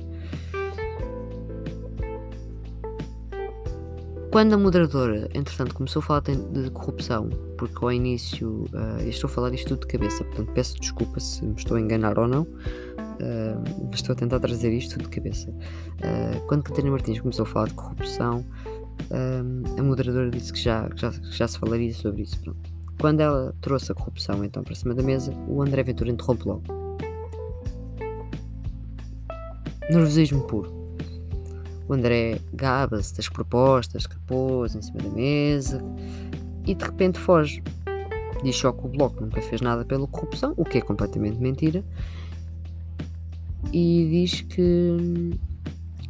Quando 4.31 4.53
a 4.53 4.57
moderadora, 4.59 5.27
entretanto, 5.33 5.73
começou 5.73 6.01
a 6.01 6.03
falar 6.03 6.21
de 6.21 6.69
corrupção, 6.69 7.29
porque 7.57 7.83
ao 7.83 7.91
início, 7.91 8.65
uh, 8.73 9.01
estou 9.07 9.27
a 9.27 9.31
falar 9.31 9.53
isto 9.55 9.69
tudo 9.69 9.81
de 9.81 9.87
cabeça, 9.87 10.23
portanto 10.23 10.51
peço 10.53 10.79
desculpa 10.79 11.19
se 11.19 11.43
me 11.43 11.55
estou 11.55 11.77
a 11.77 11.81
enganar 11.81 12.19
ou 12.19 12.27
não, 12.27 12.45
uh, 13.21 13.89
estou 13.93 14.13
a 14.13 14.15
tentar 14.15 14.39
trazer 14.39 14.71
isto 14.71 14.97
de 14.97 15.07
cabeça. 15.09 15.49
Uh, 15.49 16.45
quando 16.47 16.63
Catarina 16.63 16.91
Martins 16.91 17.19
começou 17.19 17.43
a 17.43 17.45
falar 17.45 17.67
de 17.67 17.73
corrupção, 17.73 18.45
a 19.77 19.81
moderadora 19.81 20.29
disse 20.29 20.51
que 20.51 20.59
já, 20.59 20.89
já, 20.95 21.11
já 21.31 21.47
se 21.47 21.57
falaria 21.57 21.93
sobre 21.93 22.23
isso. 22.23 22.37
Pronto. 22.41 22.69
Quando 22.99 23.21
ela 23.21 23.55
trouxe 23.61 23.91
a 23.91 23.95
corrupção 23.95 24.43
então 24.43 24.61
para 24.61 24.75
cima 24.75 24.93
da 24.93 25.01
mesa, 25.01 25.33
o 25.47 25.61
André 25.61 25.83
Ventura 25.83 26.11
interrompe 26.11 26.45
logo. 26.45 26.63
Nervosismo 29.89 30.43
puro. 30.43 30.79
O 31.87 31.93
André 31.93 32.39
gaba-se 32.53 33.15
das 33.15 33.27
propostas 33.29 34.05
que 34.05 34.19
pôs 34.19 34.75
em 34.75 34.81
cima 34.81 34.99
da 34.99 35.09
mesa 35.09 35.81
e 36.65 36.75
de 36.75 36.85
repente 36.85 37.17
foge. 37.17 37.63
Diz 38.43 38.55
só 38.55 38.71
que 38.71 38.85
o 38.85 38.89
Bloco 38.89 39.21
nunca 39.21 39.41
fez 39.41 39.61
nada 39.61 39.83
pela 39.83 40.05
corrupção, 40.05 40.53
o 40.55 40.63
que 40.63 40.77
é 40.77 40.81
completamente 40.81 41.39
mentira, 41.39 41.83
e 43.73 44.07
diz 44.09 44.41
que 44.41 44.97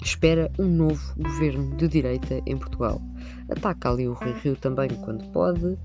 espera 0.01 0.51
um 0.57 0.67
novo 0.67 1.13
governo 1.17 1.75
de 1.75 1.87
direita 1.87 2.41
em 2.45 2.57
Portugal. 2.57 3.01
Ataca 3.49 3.89
ali 3.89 4.07
o 4.07 4.13
Rio 4.13 4.55
também 4.55 4.89
quando 5.03 5.25
pode. 5.31 5.77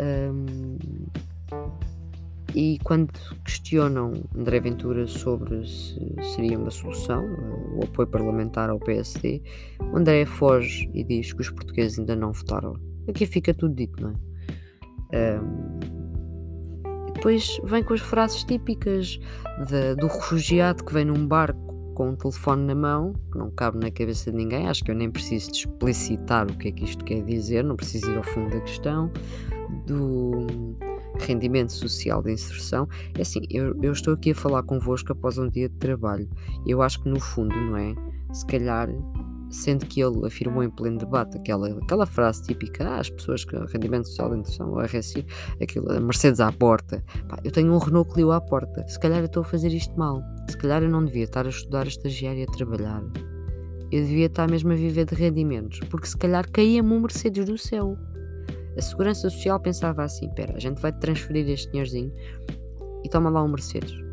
Um, 0.00 0.86
e 2.54 2.78
quando 2.82 3.12
questionam 3.44 4.12
André 4.34 4.60
Ventura 4.60 5.06
sobre 5.06 5.66
se 5.66 6.00
seria 6.34 6.58
uma 6.58 6.70
solução, 6.70 7.24
o 7.76 7.84
apoio 7.84 8.08
parlamentar 8.08 8.70
ao 8.70 8.78
PSD, 8.78 9.42
André 9.94 10.24
foge 10.24 10.90
e 10.94 11.04
diz 11.04 11.32
que 11.32 11.42
os 11.42 11.50
portugueses 11.50 11.98
ainda 11.98 12.16
não 12.16 12.32
votaram. 12.32 12.74
Aqui 13.06 13.26
fica 13.26 13.52
tudo 13.52 13.74
dito, 13.74 14.02
não 14.02 14.10
é? 15.12 15.40
Um, 15.40 15.97
depois 17.18 17.60
vem 17.64 17.82
com 17.82 17.94
as 17.94 18.00
frases 18.00 18.44
típicas 18.44 19.18
de, 19.66 19.96
do 19.96 20.06
refugiado 20.06 20.84
que 20.84 20.92
vem 20.94 21.04
num 21.04 21.26
barco 21.26 21.58
com 21.92 22.10
um 22.10 22.14
telefone 22.14 22.64
na 22.64 22.76
mão, 22.76 23.12
que 23.32 23.36
não 23.36 23.50
cabe 23.50 23.76
na 23.76 23.90
cabeça 23.90 24.30
de 24.30 24.36
ninguém. 24.36 24.68
Acho 24.68 24.84
que 24.84 24.92
eu 24.92 24.94
nem 24.94 25.10
preciso 25.10 25.50
de 25.50 25.58
explicitar 25.58 26.48
o 26.48 26.56
que 26.56 26.68
é 26.68 26.70
que 26.70 26.84
isto 26.84 27.04
quer 27.04 27.20
dizer, 27.24 27.64
não 27.64 27.74
preciso 27.74 28.08
ir 28.08 28.16
ao 28.16 28.22
fundo 28.22 28.50
da 28.50 28.60
questão. 28.60 29.10
Do 29.84 30.46
rendimento 31.18 31.72
social 31.72 32.22
de 32.22 32.32
inserção. 32.32 32.88
É 33.16 33.22
assim, 33.22 33.40
eu, 33.50 33.76
eu 33.82 33.90
estou 33.90 34.14
aqui 34.14 34.30
a 34.30 34.34
falar 34.34 34.62
convosco 34.62 35.10
após 35.10 35.38
um 35.38 35.48
dia 35.48 35.68
de 35.68 35.74
trabalho. 35.74 36.30
Eu 36.64 36.80
acho 36.82 37.02
que 37.02 37.08
no 37.08 37.18
fundo, 37.18 37.56
não 37.56 37.76
é? 37.76 37.94
Se 38.32 38.46
calhar 38.46 38.88
sendo 39.50 39.86
que 39.86 40.00
ele 40.00 40.26
afirmou 40.26 40.62
em 40.62 40.70
pleno 40.70 40.98
debate 40.98 41.36
aquela, 41.36 41.68
aquela 41.68 42.06
frase 42.06 42.42
típica, 42.42 42.88
ah, 42.88 43.00
as 43.00 43.10
pessoas 43.10 43.44
com 43.44 43.56
rendimento 43.64 44.08
social 44.08 44.30
de 44.30 44.40
inserção, 44.40 44.72
o 44.72 44.80
RSI, 44.80 45.24
aquilo, 45.60 46.00
Mercedes 46.00 46.40
à 46.40 46.52
porta. 46.52 47.02
Pá, 47.28 47.38
eu 47.44 47.50
tenho 47.50 47.72
um 47.72 47.78
Renault 47.78 48.12
Clio 48.12 48.32
à 48.32 48.40
porta. 48.40 48.86
Se 48.88 48.98
calhar 48.98 49.20
eu 49.20 49.26
estou 49.26 49.42
a 49.42 49.44
fazer 49.44 49.72
isto 49.72 49.96
mal. 49.98 50.22
Se 50.48 50.56
calhar 50.56 50.82
eu 50.82 50.90
não 50.90 51.04
devia 51.04 51.24
estar 51.24 51.46
a 51.46 51.50
estudar, 51.50 51.84
a 51.84 51.88
estagiar 51.88 52.36
e 52.36 52.42
a 52.42 52.46
trabalhar. 52.46 53.02
Eu 53.90 54.04
devia 54.04 54.26
estar 54.26 54.50
mesmo 54.50 54.72
a 54.72 54.76
viver 54.76 55.06
de 55.06 55.14
rendimentos, 55.14 55.80
porque 55.88 56.06
se 56.06 56.16
calhar 56.16 56.50
caía-me 56.50 56.92
um 56.92 57.00
Mercedes 57.00 57.46
do 57.46 57.56
céu. 57.56 57.96
A 58.76 58.82
Segurança 58.82 59.30
Social 59.30 59.58
pensava 59.58 60.04
assim: 60.04 60.28
pera, 60.34 60.54
a 60.54 60.60
gente 60.60 60.80
vai 60.80 60.92
transferir 60.92 61.48
este 61.48 61.70
dinheirozinho 61.70 62.12
e 63.04 63.08
toma 63.08 63.30
lá 63.30 63.42
um 63.42 63.48
Mercedes. 63.48 64.07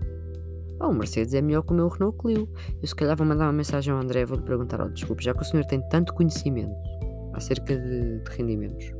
Ah, 0.86 0.88
o 0.88 0.94
Mercedes 0.94 1.34
é 1.34 1.42
melhor 1.42 1.64
que 1.64 1.72
o 1.72 1.76
meu 1.76 1.88
Renault 1.88 2.16
Clio. 2.20 2.48
Eu 2.80 2.88
se 2.88 2.94
calhar 2.94 3.18
vou 3.18 3.26
mandar 3.26 3.46
uma 3.46 3.54
mensagem 3.54 3.92
ao 3.92 4.00
André, 4.00 4.24
vou-lhe 4.24 4.44
perguntar: 4.44 4.80
oh, 4.80 4.88
desculpe, 4.88 5.24
já 5.24 5.34
que 5.34 5.42
o 5.42 5.44
senhor 5.44 5.66
tem 5.66 5.82
tanto 5.90 6.14
conhecimento 6.14 6.76
acerca 7.34 7.76
de, 7.76 8.20
de 8.20 8.30
rendimentos, 8.30 8.92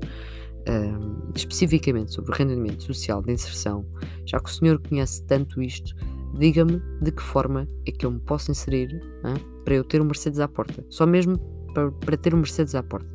um, 0.68 1.32
especificamente 1.36 2.12
sobre 2.12 2.32
o 2.32 2.34
rendimento 2.34 2.82
social 2.82 3.22
de 3.22 3.32
inserção, 3.32 3.86
já 4.26 4.40
que 4.40 4.50
o 4.50 4.52
senhor 4.52 4.82
conhece 4.82 5.24
tanto 5.28 5.62
isto, 5.62 5.96
diga-me 6.40 6.82
de 7.04 7.12
que 7.12 7.22
forma 7.22 7.68
é 7.88 7.92
que 7.92 8.04
eu 8.04 8.12
me 8.12 8.20
posso 8.20 8.50
inserir 8.50 8.90
hein, 9.24 9.36
para 9.64 9.76
eu 9.76 9.84
ter 9.84 10.02
um 10.02 10.06
Mercedes 10.06 10.40
à 10.40 10.48
porta. 10.48 10.84
Só 10.90 11.06
mesmo 11.06 11.38
para, 11.72 11.92
para 11.92 12.18
ter 12.18 12.34
um 12.34 12.38
Mercedes 12.38 12.74
à 12.74 12.82
porta. 12.82 13.14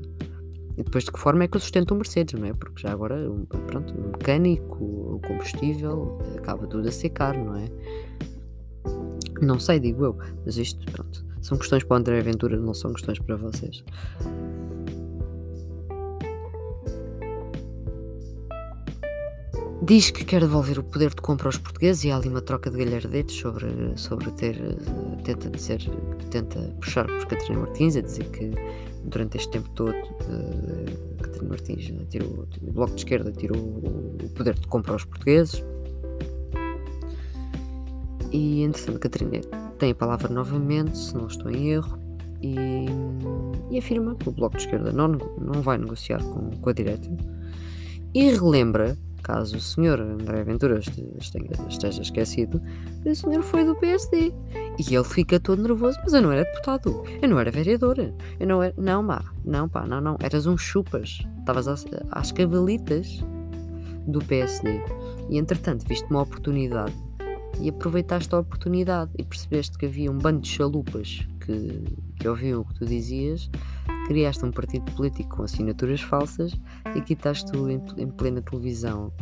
E 0.76 0.84
depois 0.84 1.02
de 1.02 1.10
que 1.10 1.18
forma 1.18 1.42
é 1.42 1.48
que 1.48 1.56
eu 1.56 1.60
sustento 1.60 1.92
um 1.92 1.96
Mercedes, 1.96 2.38
não 2.38 2.46
é? 2.46 2.54
Porque 2.54 2.80
já 2.80 2.92
agora, 2.92 3.16
pronto, 3.66 3.92
o 3.92 4.12
mecânico, 4.12 4.84
o 4.84 5.20
combustível, 5.26 6.18
acaba 6.38 6.68
tudo 6.68 6.88
a 6.88 6.92
ser 6.92 7.10
caro, 7.10 7.44
não 7.44 7.56
é? 7.56 7.66
Não 9.40 9.58
sei, 9.58 9.80
digo 9.80 10.04
eu, 10.04 10.18
mas 10.44 10.56
isto, 10.58 10.84
pronto, 10.92 11.24
são 11.40 11.56
questões 11.56 11.82
para 11.84 11.94
o 11.94 11.98
André 11.98 12.18
Aventura, 12.18 12.58
não 12.58 12.74
são 12.74 12.92
questões 12.92 13.18
para 13.18 13.36
vocês. 13.36 13.82
Diz 19.82 20.10
que 20.10 20.26
quer 20.26 20.42
devolver 20.42 20.78
o 20.78 20.84
poder 20.84 21.08
de 21.08 21.22
compra 21.22 21.48
aos 21.48 21.56
portugueses 21.56 22.04
e 22.04 22.10
há 22.10 22.16
ali 22.16 22.28
uma 22.28 22.42
troca 22.42 22.70
de 22.70 22.84
galhardetes 22.84 23.34
sobre, 23.34 23.66
sobre 23.96 24.30
ter. 24.32 24.56
Tenta 25.24 25.48
dizer. 25.48 25.80
Tenta 26.30 26.60
puxar 26.80 27.06
por 27.06 27.26
Catarina 27.26 27.60
Martins 27.60 27.96
a 27.96 28.02
dizer 28.02 28.24
que 28.30 28.52
durante 29.04 29.38
este 29.38 29.50
tempo 29.50 29.70
todo 29.70 29.96
uh, 29.96 31.16
Catarina 31.22 31.48
Martins 31.48 31.92
tirou, 32.10 32.46
o 32.62 32.72
Bloco 32.72 32.94
de 32.94 33.00
Esquerda 33.00 33.32
tirou 33.32 33.58
o 33.58 34.28
poder 34.36 34.54
de 34.54 34.66
compra 34.66 34.92
aos 34.92 35.04
portugueses. 35.04 35.64
E 38.32 38.62
entretanto 38.62 38.98
Catarina 38.98 39.40
tem 39.78 39.90
a 39.90 39.94
palavra 39.94 40.28
novamente, 40.28 40.96
se 40.96 41.14
não 41.14 41.26
estou 41.26 41.50
em 41.50 41.70
erro, 41.70 41.98
e, 42.42 42.86
e 43.70 43.78
afirma 43.78 44.14
que 44.14 44.28
o 44.28 44.32
Bloco 44.32 44.56
de 44.56 44.64
Esquerda 44.64 44.92
não, 44.92 45.08
não 45.08 45.60
vai 45.60 45.76
negociar 45.76 46.22
com, 46.22 46.50
com 46.50 46.70
a 46.70 46.72
direita 46.72 47.10
e 48.14 48.30
relembra 48.30 48.98
caso 49.22 49.56
o 49.56 49.60
senhor 49.60 50.00
André 50.00 50.42
Ventura 50.42 50.80
esteja 50.80 52.02
esquecido, 52.02 52.60
o 53.04 53.14
senhor 53.14 53.42
foi 53.42 53.64
do 53.64 53.76
PSD. 53.76 54.32
E 54.78 54.94
ele 54.94 55.04
fica 55.04 55.38
todo 55.38 55.62
nervoso, 55.62 55.98
mas 56.02 56.12
eu 56.14 56.22
não 56.22 56.32
era 56.32 56.42
deputado, 56.42 57.04
eu 57.20 57.28
não 57.28 57.38
era 57.38 57.50
vereadora, 57.50 58.14
eu 58.40 58.46
não 58.46 58.62
era. 58.62 58.74
Não, 58.76 59.06
pá, 59.06 59.22
não, 59.44 59.68
pá, 59.68 59.86
não, 59.86 60.00
não, 60.00 60.16
eras 60.20 60.46
um 60.46 60.56
chupas, 60.56 61.20
estavas 61.38 61.68
às, 61.68 61.86
às 62.10 62.32
cavalitas 62.32 63.20
do 64.06 64.18
PSD. 64.24 64.80
E 65.28 65.38
entretanto, 65.38 65.86
viste 65.86 66.06
uma 66.10 66.22
oportunidade 66.22 66.94
e 67.60 67.68
aproveitaste 67.68 68.34
a 68.34 68.38
oportunidade 68.38 69.10
e 69.18 69.24
percebeste 69.24 69.76
que 69.78 69.86
havia 69.86 70.10
um 70.10 70.18
bando 70.18 70.40
de 70.40 70.48
chalupas 70.48 71.26
que, 71.40 71.84
que 72.18 72.28
ouviam 72.28 72.60
o 72.60 72.64
que 72.64 72.74
tu 72.74 72.86
dizias 72.86 73.50
criaste 74.10 74.44
um 74.44 74.50
partido 74.50 74.90
político 74.92 75.36
com 75.36 75.44
assinaturas 75.44 76.00
falsas 76.00 76.52
e 76.96 76.98
aqui 76.98 77.12
estás 77.12 77.44
tu 77.44 77.70
em, 77.70 77.80
em 77.96 78.08
plena 78.08 78.42
televisão 78.42 79.12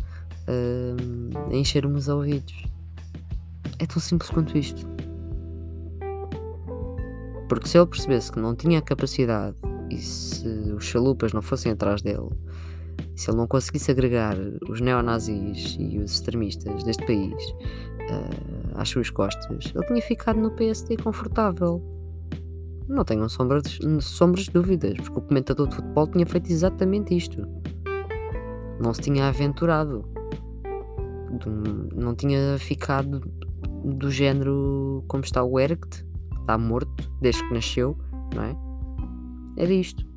uh, 0.49 1.51
a 1.51 1.55
encher-me 1.55 1.95
os 1.95 2.09
ouvidos. 2.09 2.65
É 3.79 3.85
tão 3.85 4.01
simples 4.01 4.31
quanto 4.31 4.57
isto. 4.57 4.89
Porque 7.51 7.69
se 7.69 7.77
ele 7.77 7.87
percebesse 7.87 8.33
que 8.33 8.41
não 8.41 8.55
tinha 8.55 8.79
a 8.79 8.83
capacidade 8.83 9.57
e 9.91 9.99
se 9.99 10.49
os 10.75 10.85
chalupas 10.85 11.35
não 11.35 11.43
fossem 11.43 11.73
atrás 11.73 12.01
dele, 12.01 12.31
se 13.17 13.31
ele 13.31 13.37
não 13.37 13.47
conseguisse 13.47 13.91
agregar 13.91 14.37
os 14.69 14.81
neonazis 14.81 15.77
e 15.79 15.99
os 15.99 16.13
extremistas 16.13 16.85
deste 16.85 17.05
país 17.05 17.35
uh, 17.35 18.77
às 18.77 18.89
suas 18.89 19.11
costas, 19.11 19.73
ele 19.75 19.87
tinha 19.87 20.03
ficado 20.03 20.41
no 20.41 20.51
PSD 20.53 20.97
confortável. 20.97 21.83
Não 22.89 23.05
tenham 23.05 23.29
sombras, 23.29 23.79
sombras 24.01 24.45
de 24.45 24.53
dúvidas, 24.53 24.95
porque 25.01 25.19
o 25.19 25.23
comentador 25.23 25.69
de 25.69 25.77
futebol 25.77 26.07
tinha 26.07 26.25
feito 26.25 26.51
exatamente 26.51 27.15
isto. 27.15 27.47
Não 28.81 28.95
se 28.95 29.03
tinha 29.03 29.29
aventurado. 29.29 30.05
Não 31.95 32.15
tinha 32.15 32.57
ficado 32.59 33.21
do 33.85 34.11
género 34.11 35.05
como 35.07 35.23
está 35.23 35.43
o 35.45 35.61
Erect, 35.61 36.07
está 36.41 36.57
morto 36.57 37.13
desde 37.21 37.47
que 37.47 37.53
nasceu, 37.55 37.99
não 38.35 38.43
é? 38.43 38.57
Era 39.59 39.73
isto. 39.73 40.08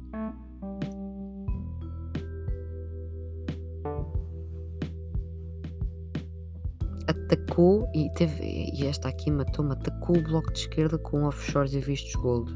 Atacou 7.31 7.89
e 7.93 8.09
teve. 8.09 8.43
E 8.73 8.85
esta 8.85 9.07
aqui 9.07 9.31
matou-me. 9.31 9.71
Atacou 9.71 10.17
o 10.17 10.21
bloco 10.21 10.51
de 10.51 10.59
esquerda 10.59 10.97
com 10.97 11.23
offshores 11.23 11.73
e 11.73 11.79
vistos 11.79 12.13
gold. 12.15 12.53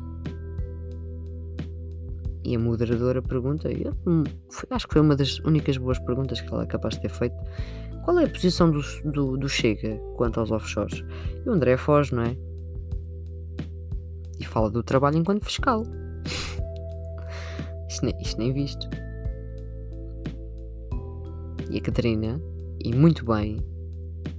E 2.44 2.56
a 2.56 2.60
moderadora 2.60 3.22
pergunta, 3.22 3.72
eu, 3.72 3.96
hum, 4.06 4.24
acho 4.70 4.88
que 4.88 4.94
foi 4.94 5.02
uma 5.02 5.16
das 5.16 5.40
únicas 5.40 5.78
boas 5.78 5.98
perguntas 5.98 6.42
que 6.42 6.54
ela 6.54 6.64
é 6.64 6.68
capaz 6.68 6.96
de 6.96 7.02
ter 7.02 7.10
feito. 7.10 7.36
Qual 8.04 8.20
é 8.20 8.26
a 8.26 8.30
posição 8.30 8.70
do, 8.70 8.82
do, 9.12 9.38
do 9.38 9.50
Chega 9.50 9.98
quanto 10.18 10.42
aos 10.42 10.52
offshores? 10.52 11.04
E 11.44 11.50
o 11.50 11.54
André 11.54 11.78
foge, 11.78 12.14
não 12.14 12.24
é? 12.24 12.38
E 14.38 14.46
fala 14.46 14.70
do 14.70 14.84
trabalho 14.84 15.18
enquanto 15.18 15.46
fiscal. 15.46 15.84
isto, 17.88 18.06
nem, 18.06 18.22
isto 18.22 18.38
nem 18.38 18.54
visto. 18.54 18.90
E 21.72 21.78
a 21.78 21.82
Catarina, 21.82 22.40
e 22.84 22.94
muito 22.94 23.26
bem, 23.26 23.58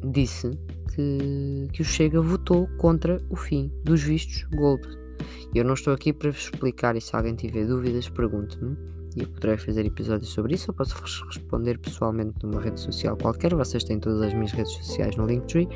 disse 0.05 0.50
que, 0.95 1.69
que 1.73 1.83
o 1.83 1.85
Chega 1.85 2.21
votou 2.21 2.66
contra 2.78 3.21
o 3.31 3.37
fim 3.37 3.71
dos 3.85 4.02
vistos 4.02 4.45
Gold. 4.55 4.83
Eu 5.55 5.64
não 5.64 5.75
estou 5.75 5.93
aqui 5.95 6.12
para 6.12 6.31
vos 6.31 6.43
explicar 6.43 6.97
e 6.97 7.00
se 7.00 7.14
alguém 7.16 7.35
tiver 7.35 7.66
dúvidas, 7.66 8.09
pergunte-me. 8.09 8.76
E 9.16 9.21
eu 9.23 9.28
poderei 9.28 9.57
fazer 9.57 9.87
episódios 9.87 10.31
sobre 10.31 10.55
isso 10.55 10.71
ou 10.71 10.75
posso 10.75 10.95
res- 11.00 11.23
responder 11.26 11.78
pessoalmente 11.78 12.35
numa 12.43 12.61
rede 12.61 12.78
social 12.78 13.16
qualquer. 13.16 13.55
Vocês 13.55 13.83
têm 13.83 13.99
todas 13.99 14.21
as 14.21 14.35
minhas 14.35 14.52
redes 14.52 14.73
sociais 14.73 15.16
no 15.16 15.26
Linktree. 15.26 15.69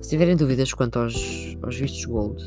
Se 0.00 0.10
tiverem 0.10 0.36
dúvidas 0.36 0.72
quanto 0.72 1.00
aos, 1.00 1.56
aos 1.62 1.76
vistos 1.76 2.04
Gold 2.04 2.40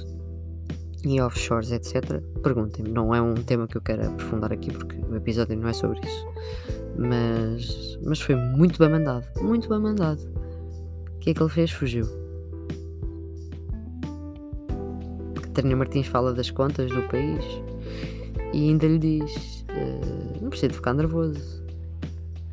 e 1.03 1.19
offshores, 1.19 1.71
etc., 1.71 2.21
perguntem-me. 2.41 2.91
Não 2.91 3.13
é 3.13 3.21
um 3.21 3.33
tema 3.33 3.67
que 3.67 3.75
eu 3.75 3.81
quero 3.81 4.07
aprofundar 4.07 4.53
aqui 4.53 4.71
porque 4.71 4.95
o 4.95 5.15
episódio 5.17 5.57
não 5.57 5.67
é 5.67 5.73
sobre 5.73 5.99
isso. 5.99 6.27
Mas, 6.97 7.99
mas 8.05 8.21
foi 8.21 8.35
muito 8.35 8.79
bem 8.79 8.89
mandado. 8.89 9.25
Muito 9.41 9.67
bem 9.67 9.79
mandado. 9.79 10.21
O 11.19 11.21
que 11.21 11.31
é 11.31 11.33
que 11.33 11.43
ele 11.43 11.49
fez? 11.49 11.69
Fugiu. 11.69 12.05
Catarina 15.41 15.75
Martins 15.75 16.07
fala 16.07 16.33
das 16.33 16.49
contas 16.49 16.89
do 16.89 17.01
país 17.09 17.43
e 18.53 18.69
ainda 18.69 18.88
lhe 18.88 18.97
diz: 18.97 19.65
"Eh, 19.67 20.39
Não 20.41 20.49
precisa 20.49 20.69
de 20.69 20.75
ficar 20.75 20.93
nervoso. 20.93 21.61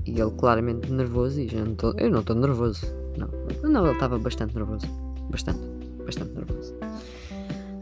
E 0.04 0.20
ele, 0.20 0.30
claramente 0.32 0.90
nervoso, 0.90 1.40
e 1.40 1.46
tô, 1.76 1.92
eu 1.96 2.10
não 2.10 2.20
estou 2.20 2.34
nervoso. 2.34 2.84
Não, 3.16 3.28
não, 3.70 3.84
ele 3.86 3.94
estava 3.94 4.18
bastante 4.18 4.56
nervoso. 4.56 4.86
Bastante, 5.30 5.60
bastante 6.04 6.32
nervoso. 6.32 6.74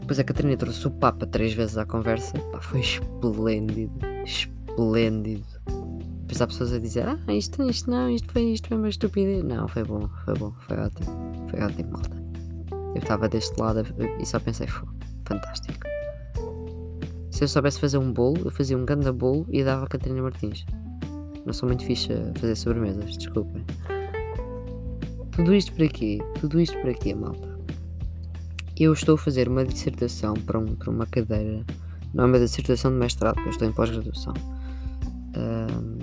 Depois 0.01 0.19
a 0.19 0.23
Catarina 0.23 0.55
trouxe 0.55 0.85
o 0.85 0.91
Papa 0.91 1.25
três 1.25 1.53
vezes 1.53 1.79
à 1.79 1.85
conversa. 1.87 2.37
Pá, 2.51 2.61
foi 2.61 2.81
esplêndido. 2.81 3.99
Esplêndido. 4.23 5.54
Depois 6.25 6.41
há 6.41 6.47
pessoas 6.47 6.73
a 6.73 6.79
dizer: 6.79 7.07
Ah, 7.07 7.33
isto, 7.33 7.61
isto 7.69 7.89
não, 7.89 8.09
isto 8.09 8.31
foi, 8.31 8.43
isto 8.51 8.67
foi 8.67 8.77
uma 8.77 8.89
estupidez. 8.89 9.43
Não, 9.43 9.67
foi 9.67 9.83
bom, 9.83 10.09
foi 10.25 10.33
bom, 10.33 10.53
foi 10.59 10.77
ótimo. 10.77 11.31
Foi 11.49 11.61
ótimo, 11.61 11.91
malta. 11.91 12.23
Eu 12.95 13.01
estava 13.01 13.29
deste 13.29 13.59
lado 13.59 13.83
e 14.19 14.25
só 14.25 14.39
pensei: 14.39 14.67
Foi 14.67 14.87
fantástico. 15.25 15.85
Se 17.29 17.43
eu 17.43 17.47
soubesse 17.47 17.79
fazer 17.79 17.97
um 17.97 18.11
bolo, 18.11 18.41
eu 18.45 18.51
fazia 18.51 18.77
um 18.77 18.85
ganda 18.85 19.13
bolo 19.13 19.45
e 19.49 19.63
dava 19.63 19.85
a 19.85 19.87
Catarina 19.87 20.21
Martins. 20.21 20.65
Não 21.45 21.53
sou 21.53 21.67
muito 21.67 21.85
fixe 21.85 22.11
a 22.11 22.39
fazer 22.39 22.55
sobremesas, 22.55 23.17
desculpem. 23.17 23.63
Tudo 25.31 25.53
isto 25.53 25.73
para 25.73 25.87
quê? 25.89 26.19
Tudo 26.39 26.59
isto 26.59 26.79
para 26.79 26.93
quê, 26.93 27.13
malta? 27.13 27.59
Eu 28.79 28.93
estou 28.93 29.15
a 29.15 29.17
fazer 29.17 29.47
uma 29.47 29.63
dissertação 29.63 30.33
para, 30.33 30.57
um, 30.57 30.75
para 30.75 30.89
uma 30.89 31.05
cadeira. 31.05 31.63
Não 32.13 32.23
é 32.23 32.27
uma 32.27 32.39
dissertação 32.39 32.91
de 32.91 32.97
mestrado, 32.97 33.35
porque 33.35 33.49
eu 33.49 33.51
estou 33.51 33.67
em 33.67 33.71
pós-graduação. 33.73 34.33
Ahm, 35.35 35.94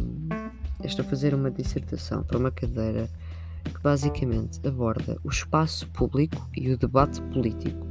eu 0.82 0.86
estou 0.86 1.04
a 1.04 1.08
fazer 1.08 1.34
uma 1.34 1.50
dissertação 1.50 2.22
para 2.24 2.38
uma 2.38 2.50
cadeira 2.50 3.08
que 3.64 3.80
basicamente 3.82 4.60
aborda 4.66 5.16
o 5.22 5.28
espaço 5.28 5.88
público 5.90 6.48
e 6.56 6.70
o 6.70 6.76
debate 6.76 7.22
político. 7.22 7.86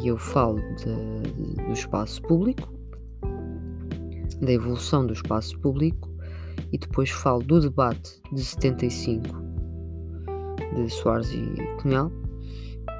E 0.00 0.08
eu 0.08 0.16
falo 0.16 0.60
de- 0.76 1.32
de- 1.32 1.54
do 1.64 1.72
espaço 1.72 2.22
público, 2.22 2.72
da 4.40 4.52
evolução 4.52 5.06
do 5.06 5.12
espaço 5.12 5.58
público, 5.58 6.10
e 6.72 6.78
depois 6.78 7.10
falo 7.10 7.42
do 7.42 7.60
debate 7.60 8.20
de 8.32 8.44
75 8.44 9.42
de 10.74 10.88
Soares 10.90 11.30
e 11.32 11.82
Cunhal. 11.82 12.10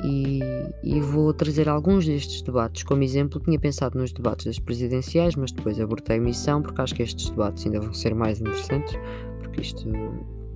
E, 0.05 0.41
e 0.83 1.01
vou 1.01 1.33
trazer 1.33 1.69
alguns 1.69 2.07
destes 2.07 2.43
debates 2.43 2.83
como 2.83 3.03
exemplo. 3.03 3.41
Tinha 3.41 3.59
pensado 3.59 3.99
nos 3.99 4.13
debates 4.13 4.47
das 4.47 4.59
presidenciais, 4.59 5.35
mas 5.35 5.53
depois 5.53 5.81
abortei 5.81 6.19
a 6.19 6.21
missão 6.21 6.61
porque 6.61 6.81
acho 6.81 6.95
que 6.95 7.03
estes 7.03 7.31
debates 7.31 7.65
ainda 7.65 7.81
vão 7.81 7.93
ser 7.93 8.15
mais 8.15 8.41
interessantes. 8.41 8.95
Porque 9.39 9.61
isto, 9.61 9.89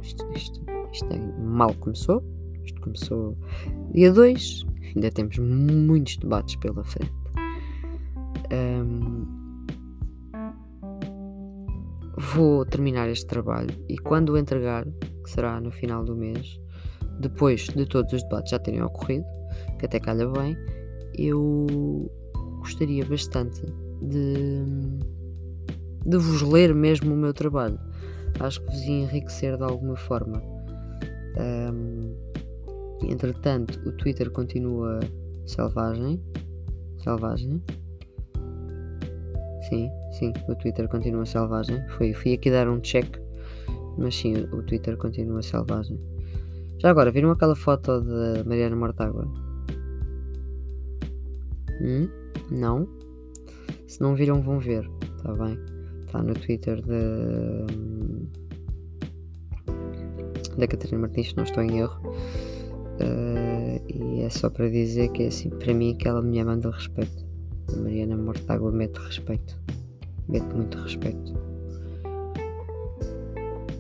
isto, 0.03 0.27
isto, 0.35 0.61
isto 0.93 1.07
nem 1.09 1.21
mal 1.39 1.75
começou. 1.75 2.23
Isto 2.65 2.81
começou 2.83 3.37
dia 3.93 4.13
2, 4.13 4.67
ainda 4.95 5.11
temos 5.11 5.39
muitos 5.39 6.17
debates 6.19 6.57
pela 6.57 6.85
frente. 6.85 7.13
Ahm, 8.51 9.39
vou 12.17 12.65
terminar 12.67 13.09
este 13.09 13.27
trabalho 13.27 13.75
e 13.89 13.97
quando 13.97 14.31
o 14.31 14.39
entregar, 14.39 14.85
que 14.85 15.31
será 15.31 15.61
no 15.61 15.71
final 15.71 16.05
do 16.05 16.15
mês, 16.17 16.61
depois 17.19 17.63
de 17.63 17.87
todos 17.87 18.13
os 18.13 18.23
debates 18.23 18.51
já 18.51 18.59
terem 18.59 18.83
ocorrido, 18.83 19.27
que 19.79 19.87
até 19.87 19.99
calha 19.99 20.29
bem, 20.29 20.57
eu 21.17 22.11
gostaria 22.59 23.05
bastante 23.05 23.63
de, 24.03 24.65
de 26.07 26.17
vos 26.17 26.43
ler 26.43 26.75
mesmo 26.75 27.15
o 27.15 27.17
meu 27.17 27.33
trabalho. 27.33 27.79
Acho 28.41 28.61
que 28.61 28.67
vos 28.67 28.83
ia 28.83 29.03
enriquecer 29.03 29.57
de 29.57 29.65
alguma 29.65 29.97
forma. 29.97 30.43
Ahm, 31.37 32.15
entretanto, 33.03 33.81
o 33.87 33.93
Twitter 33.93 34.31
continua 34.31 35.01
selvagem. 35.47 36.23
Selvagem. 37.03 37.63
Sim, 39.69 39.91
sim, 40.13 40.33
o 40.49 40.55
Twitter 40.55 40.89
continua 40.89 41.27
selvagem. 41.27 41.83
Fui, 41.91 42.13
fui 42.13 42.33
aqui 42.33 42.51
dar 42.51 42.69
um 42.69 42.81
check, 42.81 43.19
mas 43.99 44.15
sim, 44.15 44.35
o 44.53 44.63
Twitter 44.63 44.97
continua 44.97 45.43
selvagem. 45.43 45.99
Já 46.79 46.91
agora, 46.91 47.11
viram 47.11 47.33
aquela 47.33 47.57
foto 47.57 48.01
da 48.01 48.45
Mariana 48.45 48.77
Mortágua? 48.77 49.27
Hum? 51.81 52.09
Não? 52.53 52.89
Se 53.89 54.01
não 54.01 54.15
viram, 54.15 54.41
vão 54.41 54.61
ver, 54.61 54.89
tá 55.23 55.33
bem? 55.35 55.59
Está 56.05 56.23
no 56.23 56.35
Twitter 56.35 56.81
da. 56.83 57.67
da 60.57 60.67
Catarina 60.69 61.01
Martins, 61.01 61.31
se 61.31 61.37
não 61.37 61.45
estou 61.45 61.63
em 61.65 61.79
erro. 61.81 62.01
Eh, 63.01 63.83
e 63.89 64.21
é 64.23 64.31
só 64.31 64.49
para 64.49 64.69
dizer 64.71 65.09
que 65.11 65.25
é 65.25 65.27
assim, 65.29 65.51
para 65.51 65.75
mim 65.75 65.95
aquela 65.95 66.23
mulher 66.23 66.45
manda 66.45 66.71
respeito. 66.71 67.27
A 67.73 67.77
Mariana 67.77 68.17
Mortágua 68.17 68.71
mete 68.71 68.99
respeito. 68.99 69.61
Mete 70.29 70.55
muito 70.55 70.79
respeito. 70.79 71.35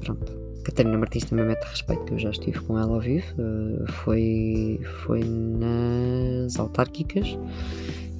Pronto. 0.05 0.38
Catarina 0.69 0.99
Martins 0.99 1.25
também 1.25 1.47
mete 1.47 1.65
respeito, 1.65 2.13
eu 2.13 2.19
já 2.19 2.29
estive 2.29 2.61
com 2.61 2.79
ela 2.79 2.93
ao 2.93 3.01
vivo. 3.01 3.25
eh, 3.39 3.91
foi, 3.91 4.79
foi 5.03 5.25
nas 5.25 6.59
autárquicas 6.59 7.39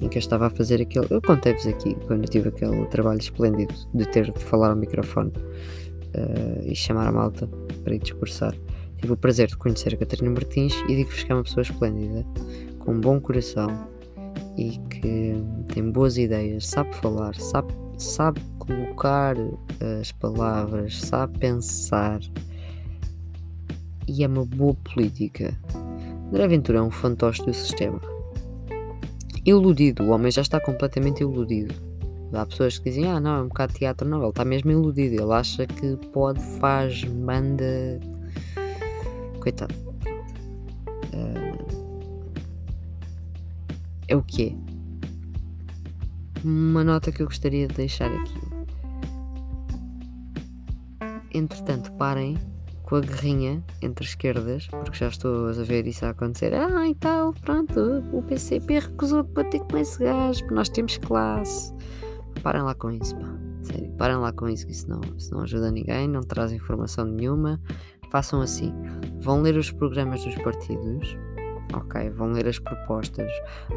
em 0.01 0.09
que 0.09 0.17
eu 0.17 0.19
estava 0.19 0.47
a 0.47 0.49
fazer 0.49 0.81
aquele. 0.81 1.05
Eu 1.11 1.21
contei-vos 1.21 1.67
aqui 1.67 1.95
quando 2.07 2.23
eu 2.23 2.29
tive 2.29 2.49
aquele 2.49 2.87
trabalho 2.87 3.19
esplêndido 3.19 3.71
de 3.93 4.03
ter 4.07 4.31
de 4.31 4.39
falar 4.43 4.71
ao 4.71 4.75
microfone 4.75 5.31
eh, 6.15 6.71
e 6.71 6.75
chamar 6.75 7.07
a 7.07 7.11
malta 7.11 7.47
para 7.83 7.93
ir 7.93 7.99
discursar. 7.99 8.55
Tive 8.97 9.13
o 9.13 9.17
prazer 9.17 9.47
de 9.47 9.55
conhecer 9.55 9.93
a 9.93 9.97
Catarina 9.97 10.31
Martins 10.31 10.73
e 10.89 10.95
digo-vos 10.95 11.21
que 11.21 11.31
é 11.31 11.35
uma 11.35 11.43
pessoa 11.43 11.61
esplêndida, 11.61 12.25
com 12.79 12.93
um 12.93 12.99
bom 12.99 13.19
coração 13.19 13.87
e 14.57 14.71
que 14.89 15.35
tem 15.71 15.91
boas 15.91 16.17
ideias, 16.17 16.65
sabe 16.65 16.95
falar, 16.95 17.35
sabe, 17.35 17.71
sabe 17.99 18.41
colocar 18.59 19.35
as 19.99 20.11
palavras, 20.13 20.99
sabe 20.99 21.37
pensar 21.37 22.19
e 24.07 24.23
é 24.23 24.27
uma 24.27 24.45
boa 24.45 24.73
política. 24.73 25.55
André 26.29 26.47
Ventura 26.47 26.79
é 26.79 26.81
um 26.81 26.89
fantoche 26.89 27.45
do 27.45 27.53
sistema. 27.53 28.01
Iludido, 29.45 30.03
o 30.03 30.09
homem 30.09 30.31
já 30.31 30.41
está 30.41 30.59
completamente 30.59 31.21
iludido. 31.21 31.73
Há 32.33 32.45
pessoas 32.45 32.77
que 32.77 32.89
dizem, 32.89 33.07
ah 33.07 33.19
não, 33.19 33.37
é 33.37 33.41
um 33.41 33.47
bocado 33.47 33.73
teatro, 33.73 34.07
não, 34.07 34.19
ele 34.19 34.29
está 34.29 34.45
mesmo 34.45 34.71
iludido, 34.71 35.21
ele 35.21 35.33
acha 35.33 35.65
que 35.65 35.95
pode, 36.11 36.39
faz, 36.59 37.03
manda. 37.03 37.99
Coitado. 39.39 39.73
Ah, 41.13 41.57
é 44.07 44.15
o 44.15 44.21
que 44.21 44.49
é. 44.49 44.78
Uma 46.43 46.83
nota 46.83 47.11
que 47.11 47.21
eu 47.21 47.25
gostaria 47.25 47.67
de 47.67 47.75
deixar 47.75 48.11
aqui. 48.11 48.39
Entretanto, 51.33 51.91
parem 51.93 52.37
com 52.83 52.95
a 52.95 53.01
guerrinha 53.01 53.63
entre 53.81 54.03
esquerdas, 54.03 54.67
porque 54.67 54.97
já 54.97 55.07
estou 55.07 55.49
a 55.49 55.51
ver 55.51 55.85
isso 55.85 56.05
a 56.05 56.09
acontecer. 56.09 56.53
Ah, 56.55 56.87
e 56.87 56.95
tal, 56.95 57.33
pronto, 57.33 58.03
o 58.11 58.23
PCP 58.23 58.79
recusou 58.79 59.23
debater 59.23 59.61
com 59.61 59.77
esse 59.77 59.99
gajo, 59.99 60.45
nós 60.49 60.69
temos 60.69 60.97
classe. 60.97 61.71
Parem 62.41 62.63
lá 62.63 62.73
com 62.73 62.89
isso, 62.89 63.15
pá. 63.15 63.37
Sério, 63.61 63.91
parem 63.97 64.17
lá 64.17 64.31
com 64.31 64.49
isso, 64.49 64.65
que 64.65 64.71
isso 64.71 64.89
não, 64.89 65.01
isso 65.15 65.31
não 65.31 65.41
ajuda 65.41 65.69
ninguém, 65.71 66.07
não 66.07 66.21
traz 66.21 66.51
informação 66.51 67.05
nenhuma. 67.05 67.61
Façam 68.09 68.41
assim: 68.41 68.73
vão 69.19 69.41
ler 69.41 69.55
os 69.55 69.69
programas 69.71 70.23
dos 70.23 70.35
partidos, 70.35 71.15
ok? 71.73 72.09
Vão 72.11 72.31
ler 72.31 72.47
as 72.47 72.59
propostas, 72.59 73.31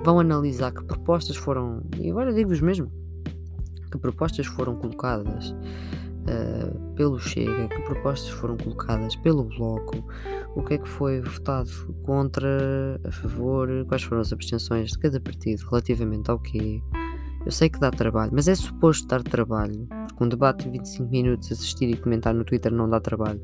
vão 0.05 0.19
analisar 0.19 0.73
que 0.73 0.85
propostas 0.85 1.37
foram, 1.37 1.83
e 1.99 2.11
agora 2.11 2.33
digo-vos 2.33 2.61
mesmo, 2.61 2.91
que 3.91 3.99
propostas 3.99 4.47
foram 4.47 4.77
colocadas 4.77 5.51
uh, 5.51 6.95
pelo 6.95 7.19
Chega, 7.19 7.69
que 7.69 7.83
propostas 7.83 8.31
foram 8.31 8.57
colocadas 8.57 9.17
pelo 9.17 9.45
Bloco, 9.45 10.05
o 10.55 10.63
que 10.63 10.75
é 10.75 10.79
que 10.79 10.89
foi 10.89 11.21
votado 11.21 11.71
contra, 12.03 13.01
a 13.05 13.13
favor, 13.13 13.69
quais 13.87 14.03
foram 14.03 14.21
as 14.21 14.33
abstenções 14.33 14.93
de 14.93 14.99
cada 14.99 15.21
partido 15.21 15.63
relativamente 15.69 16.31
ao 16.31 16.39
quê. 16.39 16.83
Eu 17.45 17.51
sei 17.51 17.69
que 17.69 17.81
dá 17.81 17.91
trabalho, 17.91 18.31
mas 18.33 18.47
é 18.47 18.55
suposto 18.55 19.07
dar 19.09 19.23
trabalho, 19.23 19.87
porque 20.09 20.25
um 20.25 20.29
debate 20.29 20.65
de 20.65 20.71
25 20.71 21.11
minutos, 21.11 21.51
assistir 21.51 21.91
e 21.91 21.97
comentar 21.97 22.33
no 22.33 22.45
Twitter 22.45 22.73
não 22.73 22.89
dá 22.89 23.01
trabalho. 23.01 23.41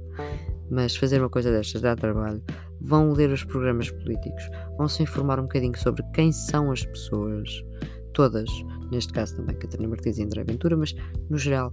Mas 0.70 0.96
fazer 0.96 1.20
uma 1.20 1.30
coisa 1.30 1.50
destas 1.50 1.80
dá 1.80 1.96
trabalho. 1.96 2.42
Vão 2.80 3.12
ler 3.12 3.30
os 3.30 3.44
programas 3.44 3.90
políticos, 3.90 4.48
vão 4.76 4.88
se 4.88 5.02
informar 5.02 5.40
um 5.40 5.44
bocadinho 5.44 5.76
sobre 5.78 6.02
quem 6.14 6.30
são 6.30 6.70
as 6.70 6.84
pessoas, 6.84 7.64
todas, 8.12 8.48
neste 8.90 9.12
caso 9.12 9.36
também 9.36 9.56
Catarina 9.56 9.88
Martins 9.88 10.18
e 10.18 10.22
André 10.22 10.44
Ventura, 10.44 10.76
mas 10.76 10.94
no 11.28 11.36
geral, 11.36 11.72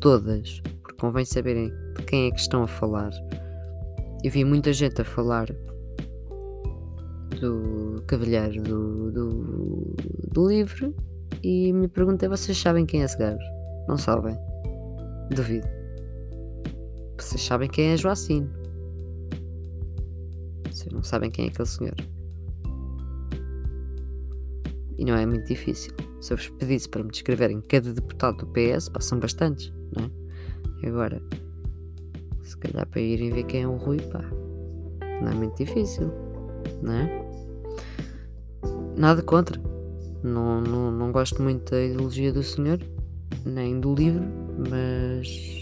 todas, 0.00 0.60
porque 0.82 0.96
convém 1.00 1.24
saberem 1.24 1.72
de 1.96 2.04
quem 2.04 2.26
é 2.26 2.30
que 2.30 2.40
estão 2.40 2.62
a 2.62 2.68
falar. 2.68 3.10
Eu 4.22 4.30
vi 4.30 4.44
muita 4.44 4.72
gente 4.72 5.00
a 5.00 5.04
falar 5.04 5.46
do 7.40 8.02
Cavalheiro 8.06 8.62
do, 8.62 9.12
do, 9.12 9.96
do 10.32 10.48
livro 10.48 10.94
e 11.42 11.72
me 11.72 11.88
perguntei: 11.88 12.28
vocês 12.28 12.58
sabem 12.58 12.84
quem 12.84 13.02
é 13.02 13.04
esse 13.04 13.16
gajo? 13.16 13.38
Não 13.86 13.96
sabem? 13.96 14.36
Duvido. 15.30 15.77
Vocês 17.18 17.42
sabem 17.42 17.68
quem 17.68 17.92
é 17.92 17.96
Joacine. 17.96 18.48
Vocês 20.70 20.92
não 20.92 21.02
sabem 21.02 21.30
quem 21.30 21.46
é 21.46 21.48
aquele 21.48 21.68
senhor. 21.68 21.94
E 24.96 25.04
não 25.04 25.14
é 25.16 25.26
muito 25.26 25.46
difícil. 25.46 25.92
Se 26.20 26.32
eu 26.32 26.36
vos 26.36 26.48
pedisse 26.48 26.88
para 26.88 27.02
me 27.02 27.10
descreverem 27.10 27.60
cada 27.60 27.92
deputado 27.92 28.38
do 28.38 28.46
PS, 28.46 28.88
passam 28.88 29.18
bastantes, 29.18 29.72
não 29.96 30.04
é? 30.04 30.88
Agora, 30.88 31.20
se 32.42 32.56
calhar 32.56 32.86
para 32.86 33.00
irem 33.00 33.30
ver 33.30 33.44
quem 33.44 33.62
é 33.62 33.68
o 33.68 33.76
Rui, 33.76 33.98
pá, 33.98 34.22
não 35.20 35.28
é 35.28 35.34
muito 35.34 35.56
difícil, 35.56 36.10
não 36.82 36.92
é? 36.92 37.28
Nada 38.96 39.22
contra. 39.22 39.60
Não, 40.22 40.60
não, 40.60 40.90
não 40.90 41.12
gosto 41.12 41.42
muito 41.42 41.70
da 41.70 41.82
ideologia 41.82 42.32
do 42.32 42.42
senhor, 42.42 42.80
nem 43.44 43.78
do 43.78 43.94
livro, 43.94 44.24
mas 44.68 45.57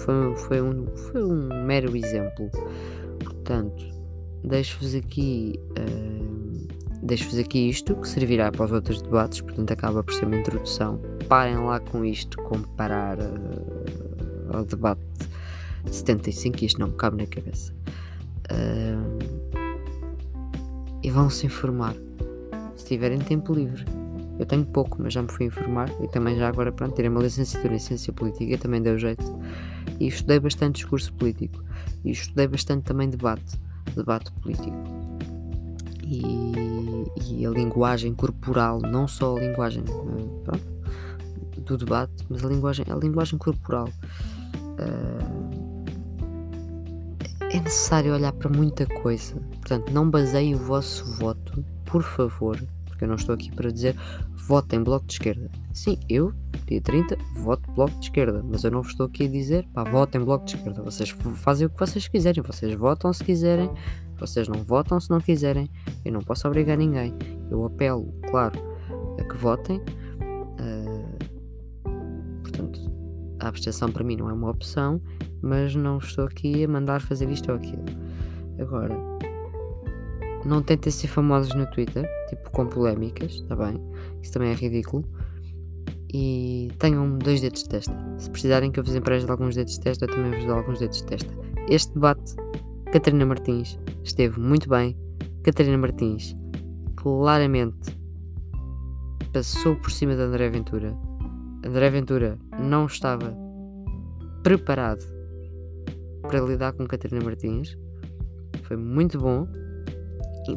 foi, 0.00 0.36
foi, 0.36 0.62
um, 0.62 0.86
foi 0.96 1.22
um 1.22 1.64
mero 1.64 1.96
exemplo. 1.96 2.50
Portanto, 3.22 3.84
deixo-vos 4.44 4.94
aqui. 4.94 5.58
Uh, 5.78 6.68
deixo-vos 7.02 7.38
aqui 7.38 7.70
isto 7.70 7.94
que 7.96 8.08
servirá 8.08 8.52
para 8.52 8.66
os 8.66 8.72
outros 8.72 9.00
debates, 9.00 9.40
portanto 9.40 9.70
acaba 9.70 10.02
por 10.02 10.12
ser 10.12 10.26
uma 10.26 10.36
introdução. 10.36 11.00
Parem 11.28 11.56
lá 11.56 11.80
com 11.80 12.04
isto, 12.04 12.36
comparar 12.42 13.18
uh, 13.18 14.56
ao 14.56 14.64
debate 14.64 15.00
de 15.84 15.94
75, 15.94 16.64
isto 16.64 16.80
não 16.80 16.88
me 16.88 16.94
cabe 16.94 17.16
na 17.16 17.26
cabeça. 17.26 17.72
Uh, 18.50 19.18
e 21.02 21.10
vão 21.10 21.30
se 21.30 21.46
informar 21.46 21.94
tiverem 22.90 23.20
tempo 23.20 23.54
livre. 23.54 23.84
Eu 24.36 24.44
tenho 24.44 24.64
pouco, 24.64 25.00
mas 25.00 25.12
já 25.12 25.22
me 25.22 25.30
fui 25.30 25.46
informar 25.46 25.88
e 26.02 26.08
também 26.08 26.36
já 26.36 26.48
agora, 26.48 26.72
pronto, 26.72 26.94
tirei 26.94 27.08
uma 27.08 27.20
licenciatura 27.22 27.74
em 27.74 27.78
Ciência 27.78 28.12
Política 28.12 28.58
também 28.58 28.82
deu 28.82 28.98
jeito. 28.98 29.24
E 30.00 30.08
estudei 30.08 30.40
bastante 30.40 30.76
discurso 30.76 31.12
político 31.12 31.62
e 32.04 32.10
estudei 32.10 32.48
bastante 32.48 32.84
também 32.84 33.08
debate, 33.08 33.60
debate 33.94 34.32
político. 34.32 34.76
E, 36.04 36.22
e 37.30 37.46
a 37.46 37.50
linguagem 37.50 38.14
corporal, 38.14 38.80
não 38.80 39.06
só 39.06 39.36
a 39.36 39.40
linguagem 39.40 39.84
eh, 39.86 40.42
pronto, 40.44 40.80
do 41.60 41.76
debate, 41.76 42.26
mas 42.28 42.44
a 42.44 42.48
linguagem, 42.48 42.84
a 42.88 42.96
linguagem 42.96 43.38
corporal. 43.38 43.88
Uh, 44.56 45.50
é 47.52 47.60
necessário 47.60 48.14
olhar 48.14 48.32
para 48.32 48.48
muita 48.48 48.86
coisa. 48.86 49.34
Portanto, 49.60 49.92
não 49.92 50.08
baseiem 50.08 50.54
o 50.54 50.58
vosso 50.58 51.04
voto, 51.16 51.64
por 51.84 52.02
favor, 52.02 52.58
porque 53.00 53.04
eu 53.04 53.08
não 53.08 53.14
estou 53.14 53.34
aqui 53.34 53.50
para 53.50 53.72
dizer 53.72 53.96
votem 54.46 54.82
Bloco 54.82 55.06
de 55.06 55.14
Esquerda. 55.14 55.50
Sim, 55.72 55.98
eu, 56.08 56.34
dia 56.66 56.80
30, 56.82 57.16
voto 57.36 57.70
Bloco 57.72 57.98
de 57.98 58.06
Esquerda, 58.06 58.44
mas 58.44 58.62
eu 58.64 58.70
não 58.70 58.82
vos 58.82 58.92
estou 58.92 59.06
aqui 59.06 59.24
a 59.24 59.28
dizer 59.28 59.66
pá, 59.72 59.84
votem 59.84 60.20
Bloco 60.22 60.44
de 60.44 60.56
Esquerda. 60.56 60.82
Vocês 60.82 61.08
fazem 61.36 61.66
o 61.66 61.70
que 61.70 61.80
vocês 61.80 62.06
quiserem, 62.06 62.42
vocês 62.42 62.74
votam 62.74 63.12
se 63.12 63.24
quiserem, 63.24 63.70
vocês 64.18 64.48
não 64.48 64.62
votam 64.62 65.00
se 65.00 65.08
não 65.08 65.18
quiserem. 65.18 65.70
Eu 66.04 66.12
não 66.12 66.20
posso 66.20 66.46
obrigar 66.46 66.76
ninguém. 66.76 67.14
Eu 67.50 67.64
apelo, 67.64 68.12
claro, 68.30 68.60
a 69.18 69.24
que 69.24 69.36
votem. 69.36 69.78
Uh, 69.78 71.08
portanto, 72.42 72.80
a 73.40 73.48
abstenção 73.48 73.90
para 73.90 74.04
mim 74.04 74.16
não 74.16 74.28
é 74.28 74.32
uma 74.32 74.50
opção, 74.50 75.00
mas 75.40 75.74
não 75.74 75.96
estou 75.98 76.26
aqui 76.26 76.64
a 76.64 76.68
mandar 76.68 77.00
fazer 77.00 77.30
isto 77.30 77.50
ou 77.50 77.56
aquilo. 77.56 77.84
Agora, 78.58 78.94
não 80.44 80.62
tentem 80.62 80.90
ser 80.90 81.08
famosos 81.08 81.54
no 81.54 81.66
Twitter, 81.70 82.08
tipo 82.28 82.50
com 82.50 82.66
polémicas, 82.66 83.32
está 83.32 83.56
bem? 83.56 83.80
Isso 84.22 84.32
também 84.32 84.50
é 84.50 84.54
ridículo. 84.54 85.04
E 86.12 86.70
tenham 86.78 87.18
dois 87.18 87.40
dedos 87.40 87.62
de 87.62 87.68
testa. 87.68 87.94
Se 88.18 88.28
precisarem 88.30 88.72
que 88.72 88.80
eu 88.80 88.84
vos 88.84 88.94
empreste 88.94 89.30
alguns 89.30 89.54
dedos 89.54 89.74
de 89.74 89.80
testa, 89.80 90.06
eu 90.06 90.08
também 90.08 90.32
vos 90.32 90.44
dou 90.44 90.56
alguns 90.56 90.80
dedos 90.80 90.98
de 90.98 91.04
testa. 91.04 91.32
Este 91.68 91.94
debate, 91.94 92.34
Catarina 92.92 93.24
Martins 93.26 93.78
esteve 94.02 94.40
muito 94.40 94.68
bem. 94.68 94.96
Catarina 95.44 95.78
Martins 95.78 96.36
claramente 96.96 97.96
passou 99.32 99.76
por 99.76 99.90
cima 99.90 100.16
de 100.16 100.22
André 100.22 100.48
Ventura. 100.48 100.96
André 101.64 101.90
Ventura 101.90 102.38
não 102.58 102.86
estava 102.86 103.36
preparado 104.42 105.04
para 106.22 106.40
lidar 106.40 106.72
com 106.72 106.86
Catarina 106.86 107.22
Martins. 107.24 107.78
Foi 108.62 108.76
muito 108.76 109.18
bom 109.18 109.46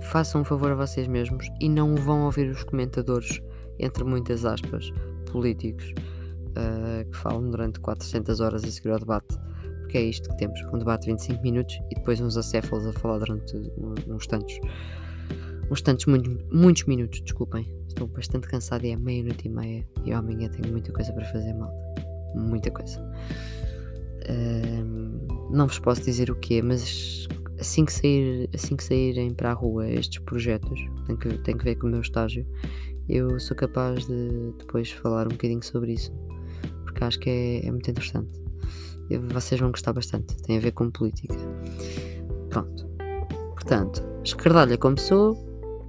façam 0.02 0.42
um 0.42 0.44
favor 0.44 0.72
a 0.72 0.76
vocês 0.76 1.08
mesmos 1.08 1.48
e 1.60 1.70
não 1.70 1.96
vão 1.96 2.26
ouvir 2.26 2.50
os 2.50 2.64
comentadores, 2.64 3.42
entre 3.80 4.04
muitas 4.04 4.46
aspas, 4.46 4.92
políticos, 5.32 5.94
uh, 6.50 7.10
que 7.10 7.18
falam 7.18 7.50
durante 7.50 7.80
400 7.80 8.40
horas 8.40 8.64
a 8.64 8.72
seguir 8.72 8.92
ao 8.92 9.00
debate. 9.00 9.38
Porque 9.80 9.98
é 9.98 10.02
isto 10.02 10.30
que 10.30 10.38
temos: 10.38 10.60
um 10.74 10.78
debate 10.78 11.06
de 11.06 11.12
25 11.12 11.42
minutos 11.42 11.80
e 11.92 11.96
depois 11.96 12.20
uns 12.22 12.38
acéfalos 12.38 12.86
a 12.88 12.94
falar 12.94 13.20
durante 13.20 13.56
uns 14.08 14.28
tantos. 14.28 14.60
Uns 15.72 15.82
tantos, 15.82 16.06
muitos, 16.06 16.38
muitos 16.52 16.84
minutos, 16.86 17.22
desculpem. 17.22 17.68
Estou 17.88 18.08
bastante 18.08 18.48
cansado 18.48 18.86
e 18.86 18.92
é 18.92 18.96
meia-noite 18.96 19.48
e 19.48 19.50
meia. 19.50 19.88
E 20.04 20.12
eu 20.12 20.18
amanhã 20.18 20.50
tenho 20.50 20.72
muita 20.72 20.92
coisa 20.92 21.14
para 21.14 21.26
fazer, 21.26 21.54
malta. 21.54 21.76
Muita 22.36 22.72
coisa. 22.72 23.00
Uh, 24.30 25.52
não 25.52 25.68
vos 25.68 25.80
posso 25.80 26.02
dizer 26.02 26.32
o 26.32 26.36
que 26.36 26.58
é, 26.58 26.62
mas 26.62 27.28
assim 27.64 27.86
que, 27.86 27.94
sair, 27.94 28.50
assim 28.54 28.76
que 28.76 28.84
saírem 28.84 29.34
para 29.34 29.52
a 29.52 29.54
rua 29.54 29.90
estes 29.90 30.20
projetos, 30.20 30.80
tem 31.08 31.16
que, 31.16 31.30
tem 31.40 31.58
que 31.58 31.64
ver 31.64 31.76
com 31.76 31.88
o 31.88 31.90
meu 31.90 32.02
estágio, 32.02 32.46
eu 33.08 33.40
sou 33.40 33.56
capaz 33.56 34.06
de 34.06 34.54
depois 34.60 34.92
falar 34.92 35.28
um 35.28 35.32
bocadinho 35.32 35.64
sobre 35.64 35.94
isso, 35.94 36.14
porque 36.84 37.04
acho 37.04 37.20
que 37.20 37.30
é, 37.30 37.66
é 37.66 37.72
muito 37.72 37.90
interessante. 37.90 38.44
Vocês 39.34 39.60
vão 39.60 39.72
gostar 39.72 39.94
bastante, 39.94 40.36
tem 40.44 40.58
a 40.58 40.60
ver 40.60 40.72
com 40.72 40.90
política. 40.92 41.36
Pronto. 42.50 42.86
Portanto, 43.54 44.04
Escardalha 44.24 44.78
começou, 44.78 45.36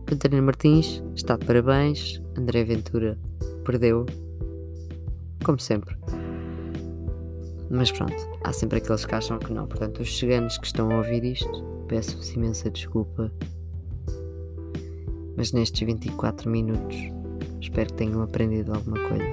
Catarina 0.07 0.43
Martins 0.43 1.03
está 1.17 1.37
de 1.37 1.45
parabéns, 1.45 2.23
André 2.39 2.65
Ventura 2.65 3.19
perdeu, 3.65 4.07
como 5.45 5.59
sempre. 5.59 5.97
Mas 7.71 7.91
pronto, 7.91 8.15
há 8.43 8.53
sempre 8.53 8.79
aqueles 8.79 9.05
que 9.05 9.15
acham 9.15 9.39
que 9.39 9.53
não. 9.53 9.67
Portanto, 9.67 10.03
os 10.03 10.17
ciganos 10.17 10.59
que 10.59 10.67
estão 10.67 10.91
a 10.91 10.99
ouvir 10.99 11.25
isto, 11.25 11.65
peço-vos 11.89 12.31
imensa 12.33 12.71
desculpa. 12.71 13.33
Mas 15.37 15.53
nestes 15.53 15.81
24 15.81 16.49
minutos, 16.51 16.97
espero 17.61 17.89
que 17.89 17.95
tenham 17.95 18.23
aprendido 18.23 18.73
alguma 18.73 18.99
coisa. 19.09 19.25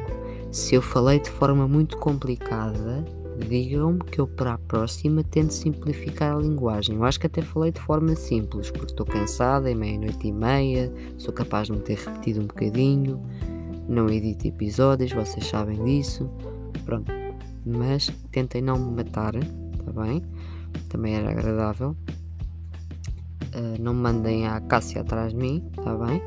Se 0.52 0.76
eu 0.76 0.82
falei 0.82 1.20
de 1.20 1.30
forma 1.30 1.68
muito 1.68 1.98
complicada, 1.98 3.06
digam-me 3.48 4.00
que 4.00 4.20
eu 4.20 4.28
para 4.28 4.54
a 4.54 4.58
próxima 4.58 5.24
tento 5.24 5.52
simplificar 5.52 6.36
a 6.36 6.40
linguagem. 6.40 6.96
Eu 6.96 7.04
acho 7.04 7.20
que 7.20 7.28
até 7.28 7.42
falei 7.42 7.72
de 7.72 7.80
forma 7.82 8.16
simples, 8.16 8.72
porque 8.72 8.92
estou 8.92 9.06
cansada, 9.06 9.70
é 9.70 9.76
meia-noite 9.76 10.28
e 10.28 10.32
meia, 10.32 10.92
sou 11.18 11.34
capaz 11.34 11.68
de 11.68 11.74
me 11.74 11.80
ter 11.80 11.98
repetido 11.98 12.42
um 12.42 12.48
bocadinho, 12.48 13.22
não 13.88 14.10
edito 14.10 14.48
episódios, 14.48 15.12
vocês 15.12 15.46
sabem 15.46 15.82
disso. 15.84 16.30
Pronto 16.86 17.21
mas 17.66 18.12
tentem 18.32 18.62
não 18.62 18.78
me 18.78 19.04
matar, 19.04 19.34
tá 19.34 20.04
bem? 20.04 20.24
Também 20.90 21.16
era 21.16 21.32
agradável. 21.32 21.96
Uh, 23.54 23.82
não 23.82 23.94
mandem 23.94 24.48
a 24.48 24.62
Cássia 24.62 25.02
atrás 25.02 25.34
de 25.34 25.38
mim, 25.38 25.70
tá 25.84 25.96
bem? 25.96 26.22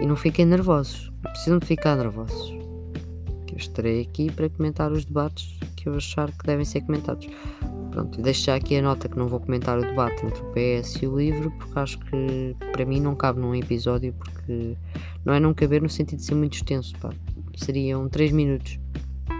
E 0.00 0.06
não 0.06 0.14
fiquem 0.14 0.46
nervosos, 0.46 1.12
não 1.22 1.32
precisam 1.32 1.58
de 1.58 1.66
ficar 1.66 1.96
nervosos. 1.96 2.56
estarei 3.56 4.02
aqui 4.02 4.30
para 4.30 4.48
comentar 4.48 4.92
os 4.92 5.04
debates 5.04 5.58
que 5.76 5.88
eu 5.88 5.94
achar 5.94 6.30
que 6.30 6.46
devem 6.46 6.64
ser 6.64 6.82
comentados. 6.82 7.28
Pronto, 7.90 8.22
deixo 8.22 8.44
já 8.44 8.54
aqui 8.54 8.76
a 8.76 8.82
nota 8.82 9.08
que 9.08 9.18
não 9.18 9.26
vou 9.26 9.40
comentar 9.40 9.76
o 9.76 9.80
debate 9.80 10.24
entre 10.24 10.40
o 10.40 10.52
PS 10.52 11.02
e 11.02 11.06
o 11.08 11.18
livro, 11.18 11.50
porque 11.52 11.78
acho 11.78 11.98
que 11.98 12.56
para 12.72 12.84
mim 12.84 13.00
não 13.00 13.16
cabe 13.16 13.40
num 13.40 13.54
episódio, 13.54 14.12
porque 14.12 14.76
não 15.24 15.34
é 15.34 15.40
não 15.40 15.52
caber 15.52 15.82
no 15.82 15.88
sentido 15.88 16.18
de 16.18 16.24
ser 16.24 16.34
muito 16.36 16.54
extenso, 16.54 16.94
pá. 17.00 17.10
Seriam 17.56 18.08
3 18.08 18.30
minutos. 18.30 18.78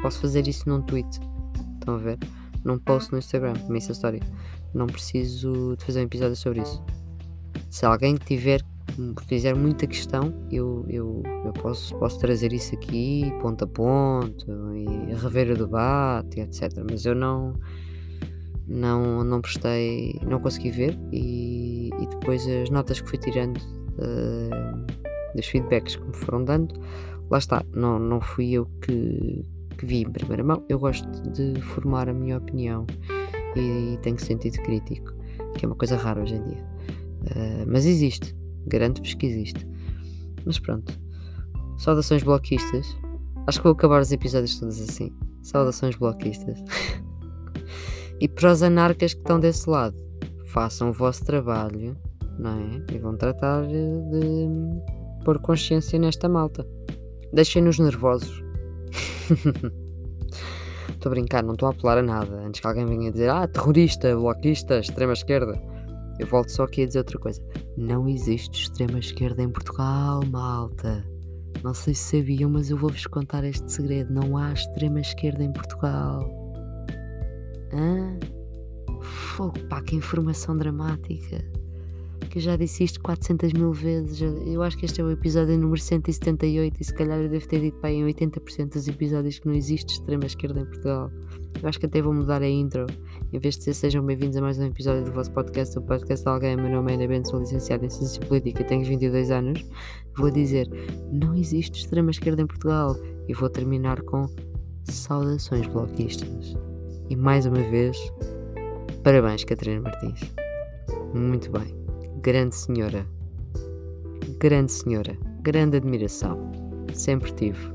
Posso 0.02 0.20
fazer 0.20 0.46
isso 0.46 0.68
num 0.68 0.82
tweet. 0.82 1.08
Estão 1.78 1.94
a 1.94 1.98
ver? 1.98 2.18
Num 2.64 2.78
post 2.78 3.12
no 3.12 3.18
Instagram, 3.18 3.54
uma 3.68 3.78
história. 3.78 4.20
Não 4.74 4.86
preciso 4.86 5.76
de 5.76 5.84
fazer 5.84 6.00
um 6.00 6.04
episódio 6.04 6.36
sobre 6.36 6.60
isso. 6.62 6.82
Se 7.70 7.86
alguém 7.86 8.16
tiver 8.16 8.62
fizer 9.26 9.54
muita 9.54 9.86
questão, 9.86 10.34
eu, 10.50 10.84
eu, 10.88 11.22
eu 11.44 11.52
posso, 11.52 11.94
posso 11.98 12.18
trazer 12.18 12.52
isso 12.52 12.74
aqui, 12.74 13.32
ponto 13.40 13.64
a 13.64 13.66
ponto, 13.66 14.46
e 14.74 15.14
rever 15.14 15.52
o 15.52 15.56
debate, 15.56 16.40
etc. 16.40 16.72
Mas 16.90 17.04
eu 17.04 17.14
não, 17.14 17.54
não, 18.66 19.22
não 19.22 19.40
prestei, 19.40 20.18
não 20.26 20.40
consegui 20.40 20.70
ver, 20.70 20.98
e, 21.12 21.90
e 22.00 22.06
depois 22.06 22.46
as 22.48 22.70
notas 22.70 23.00
que 23.00 23.08
fui 23.08 23.18
tirando 23.18 23.58
uh, 23.58 25.34
dos 25.34 25.46
feedbacks 25.46 25.96
que 25.96 26.04
me 26.04 26.14
foram 26.14 26.44
dando, 26.44 26.74
lá 27.30 27.38
está, 27.38 27.64
não, 27.72 27.98
não 27.98 28.20
fui 28.20 28.52
eu 28.52 28.66
que, 28.82 29.44
que 29.78 29.86
vi 29.86 30.02
em 30.02 30.10
primeira 30.10 30.44
mão, 30.44 30.64
eu 30.68 30.78
gosto 30.78 31.08
de 31.30 31.60
formar 31.62 32.08
a 32.08 32.12
minha 32.12 32.36
opinião 32.36 32.86
e, 33.56 33.96
tenho 34.02 34.18
sentido 34.18 34.60
crítico, 34.62 35.14
que 35.56 35.64
é 35.64 35.68
uma 35.68 35.76
coisa 35.76 35.96
rara 35.96 36.22
hoje 36.22 36.34
em 36.34 36.42
dia. 36.42 36.64
Uh, 37.22 37.64
mas 37.66 37.86
existe, 37.86 38.36
Garanto-vos 38.68 39.14
que 39.14 39.26
existe. 39.26 39.66
Mas 40.44 40.58
pronto. 40.58 40.92
Saudações 41.78 42.22
bloquistas. 42.22 42.86
Acho 43.46 43.58
que 43.58 43.64
vou 43.64 43.72
acabar 43.72 44.00
os 44.00 44.12
episódios 44.12 44.58
todos 44.58 44.80
assim. 44.80 45.10
Saudações 45.42 45.96
bloquistas. 45.96 46.58
e 48.20 48.28
para 48.28 48.52
os 48.52 48.62
anarcas 48.62 49.14
que 49.14 49.20
estão 49.20 49.40
desse 49.40 49.68
lado, 49.68 49.96
façam 50.46 50.90
o 50.90 50.92
vosso 50.92 51.24
trabalho, 51.24 51.96
não 52.38 52.58
é? 52.60 52.94
E 52.94 52.98
vão 52.98 53.16
tratar 53.16 53.66
de 53.66 54.48
pôr 55.24 55.40
consciência 55.40 55.98
nesta 55.98 56.28
malta. 56.28 56.66
Deixem-nos 57.32 57.78
nervosos. 57.78 58.47
Estou 60.88 61.10
a 61.10 61.14
brincar, 61.14 61.44
não 61.44 61.52
estou 61.52 61.68
a 61.68 61.70
apelar 61.70 61.98
a 61.98 62.02
nada. 62.02 62.40
Antes 62.44 62.60
que 62.60 62.66
alguém 62.66 62.84
venha 62.84 63.12
dizer, 63.12 63.30
ah, 63.30 63.46
terrorista, 63.46 64.16
bloquista, 64.16 64.80
extrema 64.80 65.12
esquerda. 65.12 65.60
Eu 66.18 66.26
volto 66.26 66.50
só 66.50 66.64
aqui 66.64 66.82
a 66.82 66.86
dizer 66.86 66.98
outra 66.98 67.18
coisa. 67.18 67.40
Não 67.76 68.08
existe 68.08 68.62
extrema 68.62 68.98
esquerda 68.98 69.40
em 69.42 69.48
Portugal, 69.48 70.20
malta. 70.26 71.04
Não 71.62 71.72
sei 71.72 71.94
se 71.94 72.18
sabiam, 72.18 72.50
mas 72.50 72.70
eu 72.70 72.76
vou-vos 72.76 73.06
contar 73.06 73.44
este 73.44 73.70
segredo. 73.70 74.12
Não 74.12 74.36
há 74.36 74.52
extrema 74.52 75.00
esquerda 75.00 75.44
em 75.44 75.52
Portugal. 75.52 76.28
Hã? 77.72 78.18
Fogo, 79.00 79.58
pá, 79.68 79.80
que 79.80 79.94
informação 79.94 80.56
dramática. 80.56 81.44
Que 82.38 82.42
eu 82.42 82.44
já 82.44 82.56
disse 82.56 82.84
isto 82.84 83.00
400 83.00 83.52
mil 83.52 83.72
vezes. 83.72 84.20
Eu 84.20 84.62
acho 84.62 84.78
que 84.78 84.84
este 84.84 85.00
é 85.00 85.04
o 85.04 85.10
episódio 85.10 85.58
número 85.58 85.80
178 85.80 86.80
e 86.80 86.84
se 86.84 86.94
calhar 86.94 87.18
eu 87.18 87.28
devo 87.28 87.48
ter 87.48 87.60
dito 87.60 87.76
pá, 87.80 87.90
em 87.90 88.06
80% 88.06 88.74
dos 88.74 88.86
episódios 88.86 89.40
que 89.40 89.48
não 89.48 89.54
existe 89.54 89.94
extrema 89.94 90.24
esquerda 90.24 90.60
em 90.60 90.64
Portugal. 90.64 91.10
Eu 91.60 91.68
acho 91.68 91.80
que 91.80 91.86
até 91.86 92.00
vou 92.00 92.14
mudar 92.14 92.40
a 92.40 92.48
intro 92.48 92.86
em 93.32 93.40
vez 93.40 93.54
de 93.54 93.62
dizer 93.62 93.74
sejam 93.74 94.06
bem-vindos 94.06 94.36
a 94.36 94.40
mais 94.40 94.56
um 94.56 94.66
episódio 94.66 95.04
do 95.04 95.10
vosso 95.10 95.32
podcast, 95.32 95.76
o 95.76 95.82
podcast 95.82 96.24
de 96.24 96.30
alguém, 96.30 96.56
meu 96.56 96.70
nome 96.70 96.92
é 96.92 96.94
Ana 96.94 97.08
Bento, 97.08 97.28
sou 97.28 97.40
licenciado 97.40 97.84
em 97.84 97.90
Ciência 97.90 98.24
Política 98.24 98.62
tenho 98.62 98.84
22 98.84 99.32
anos, 99.32 99.66
vou 100.16 100.30
dizer, 100.30 100.68
não 101.10 101.34
existe 101.34 101.80
extrema-esquerda 101.80 102.42
em 102.42 102.46
Portugal 102.46 102.96
e 103.26 103.34
vou 103.34 103.50
terminar 103.50 104.00
com 104.02 104.26
saudações 104.84 105.66
bloquistas. 105.66 106.56
E 107.10 107.16
mais 107.16 107.46
uma 107.46 107.62
vez, 107.62 107.98
parabéns 109.02 109.42
Catarina 109.42 109.80
Martins. 109.80 110.20
Muito 111.12 111.50
bem. 111.50 111.77
Grande 112.20 112.56
senhora. 112.56 113.06
Grande 114.40 114.72
senhora. 114.72 115.16
Grande 115.40 115.76
admiração. 115.76 116.50
Sempre 116.92 117.30
tive. 117.32 117.72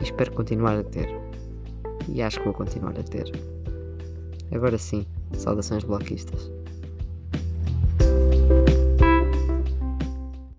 E 0.00 0.02
espero 0.02 0.32
continuar 0.32 0.76
a 0.76 0.82
ter. 0.82 1.08
E 2.08 2.20
acho 2.22 2.38
que 2.38 2.44
vou 2.44 2.54
continuar 2.54 2.98
a 2.98 3.04
ter. 3.04 3.30
Agora 4.52 4.76
sim, 4.76 5.06
saudações 5.32 5.84
bloquistas. 5.84 6.50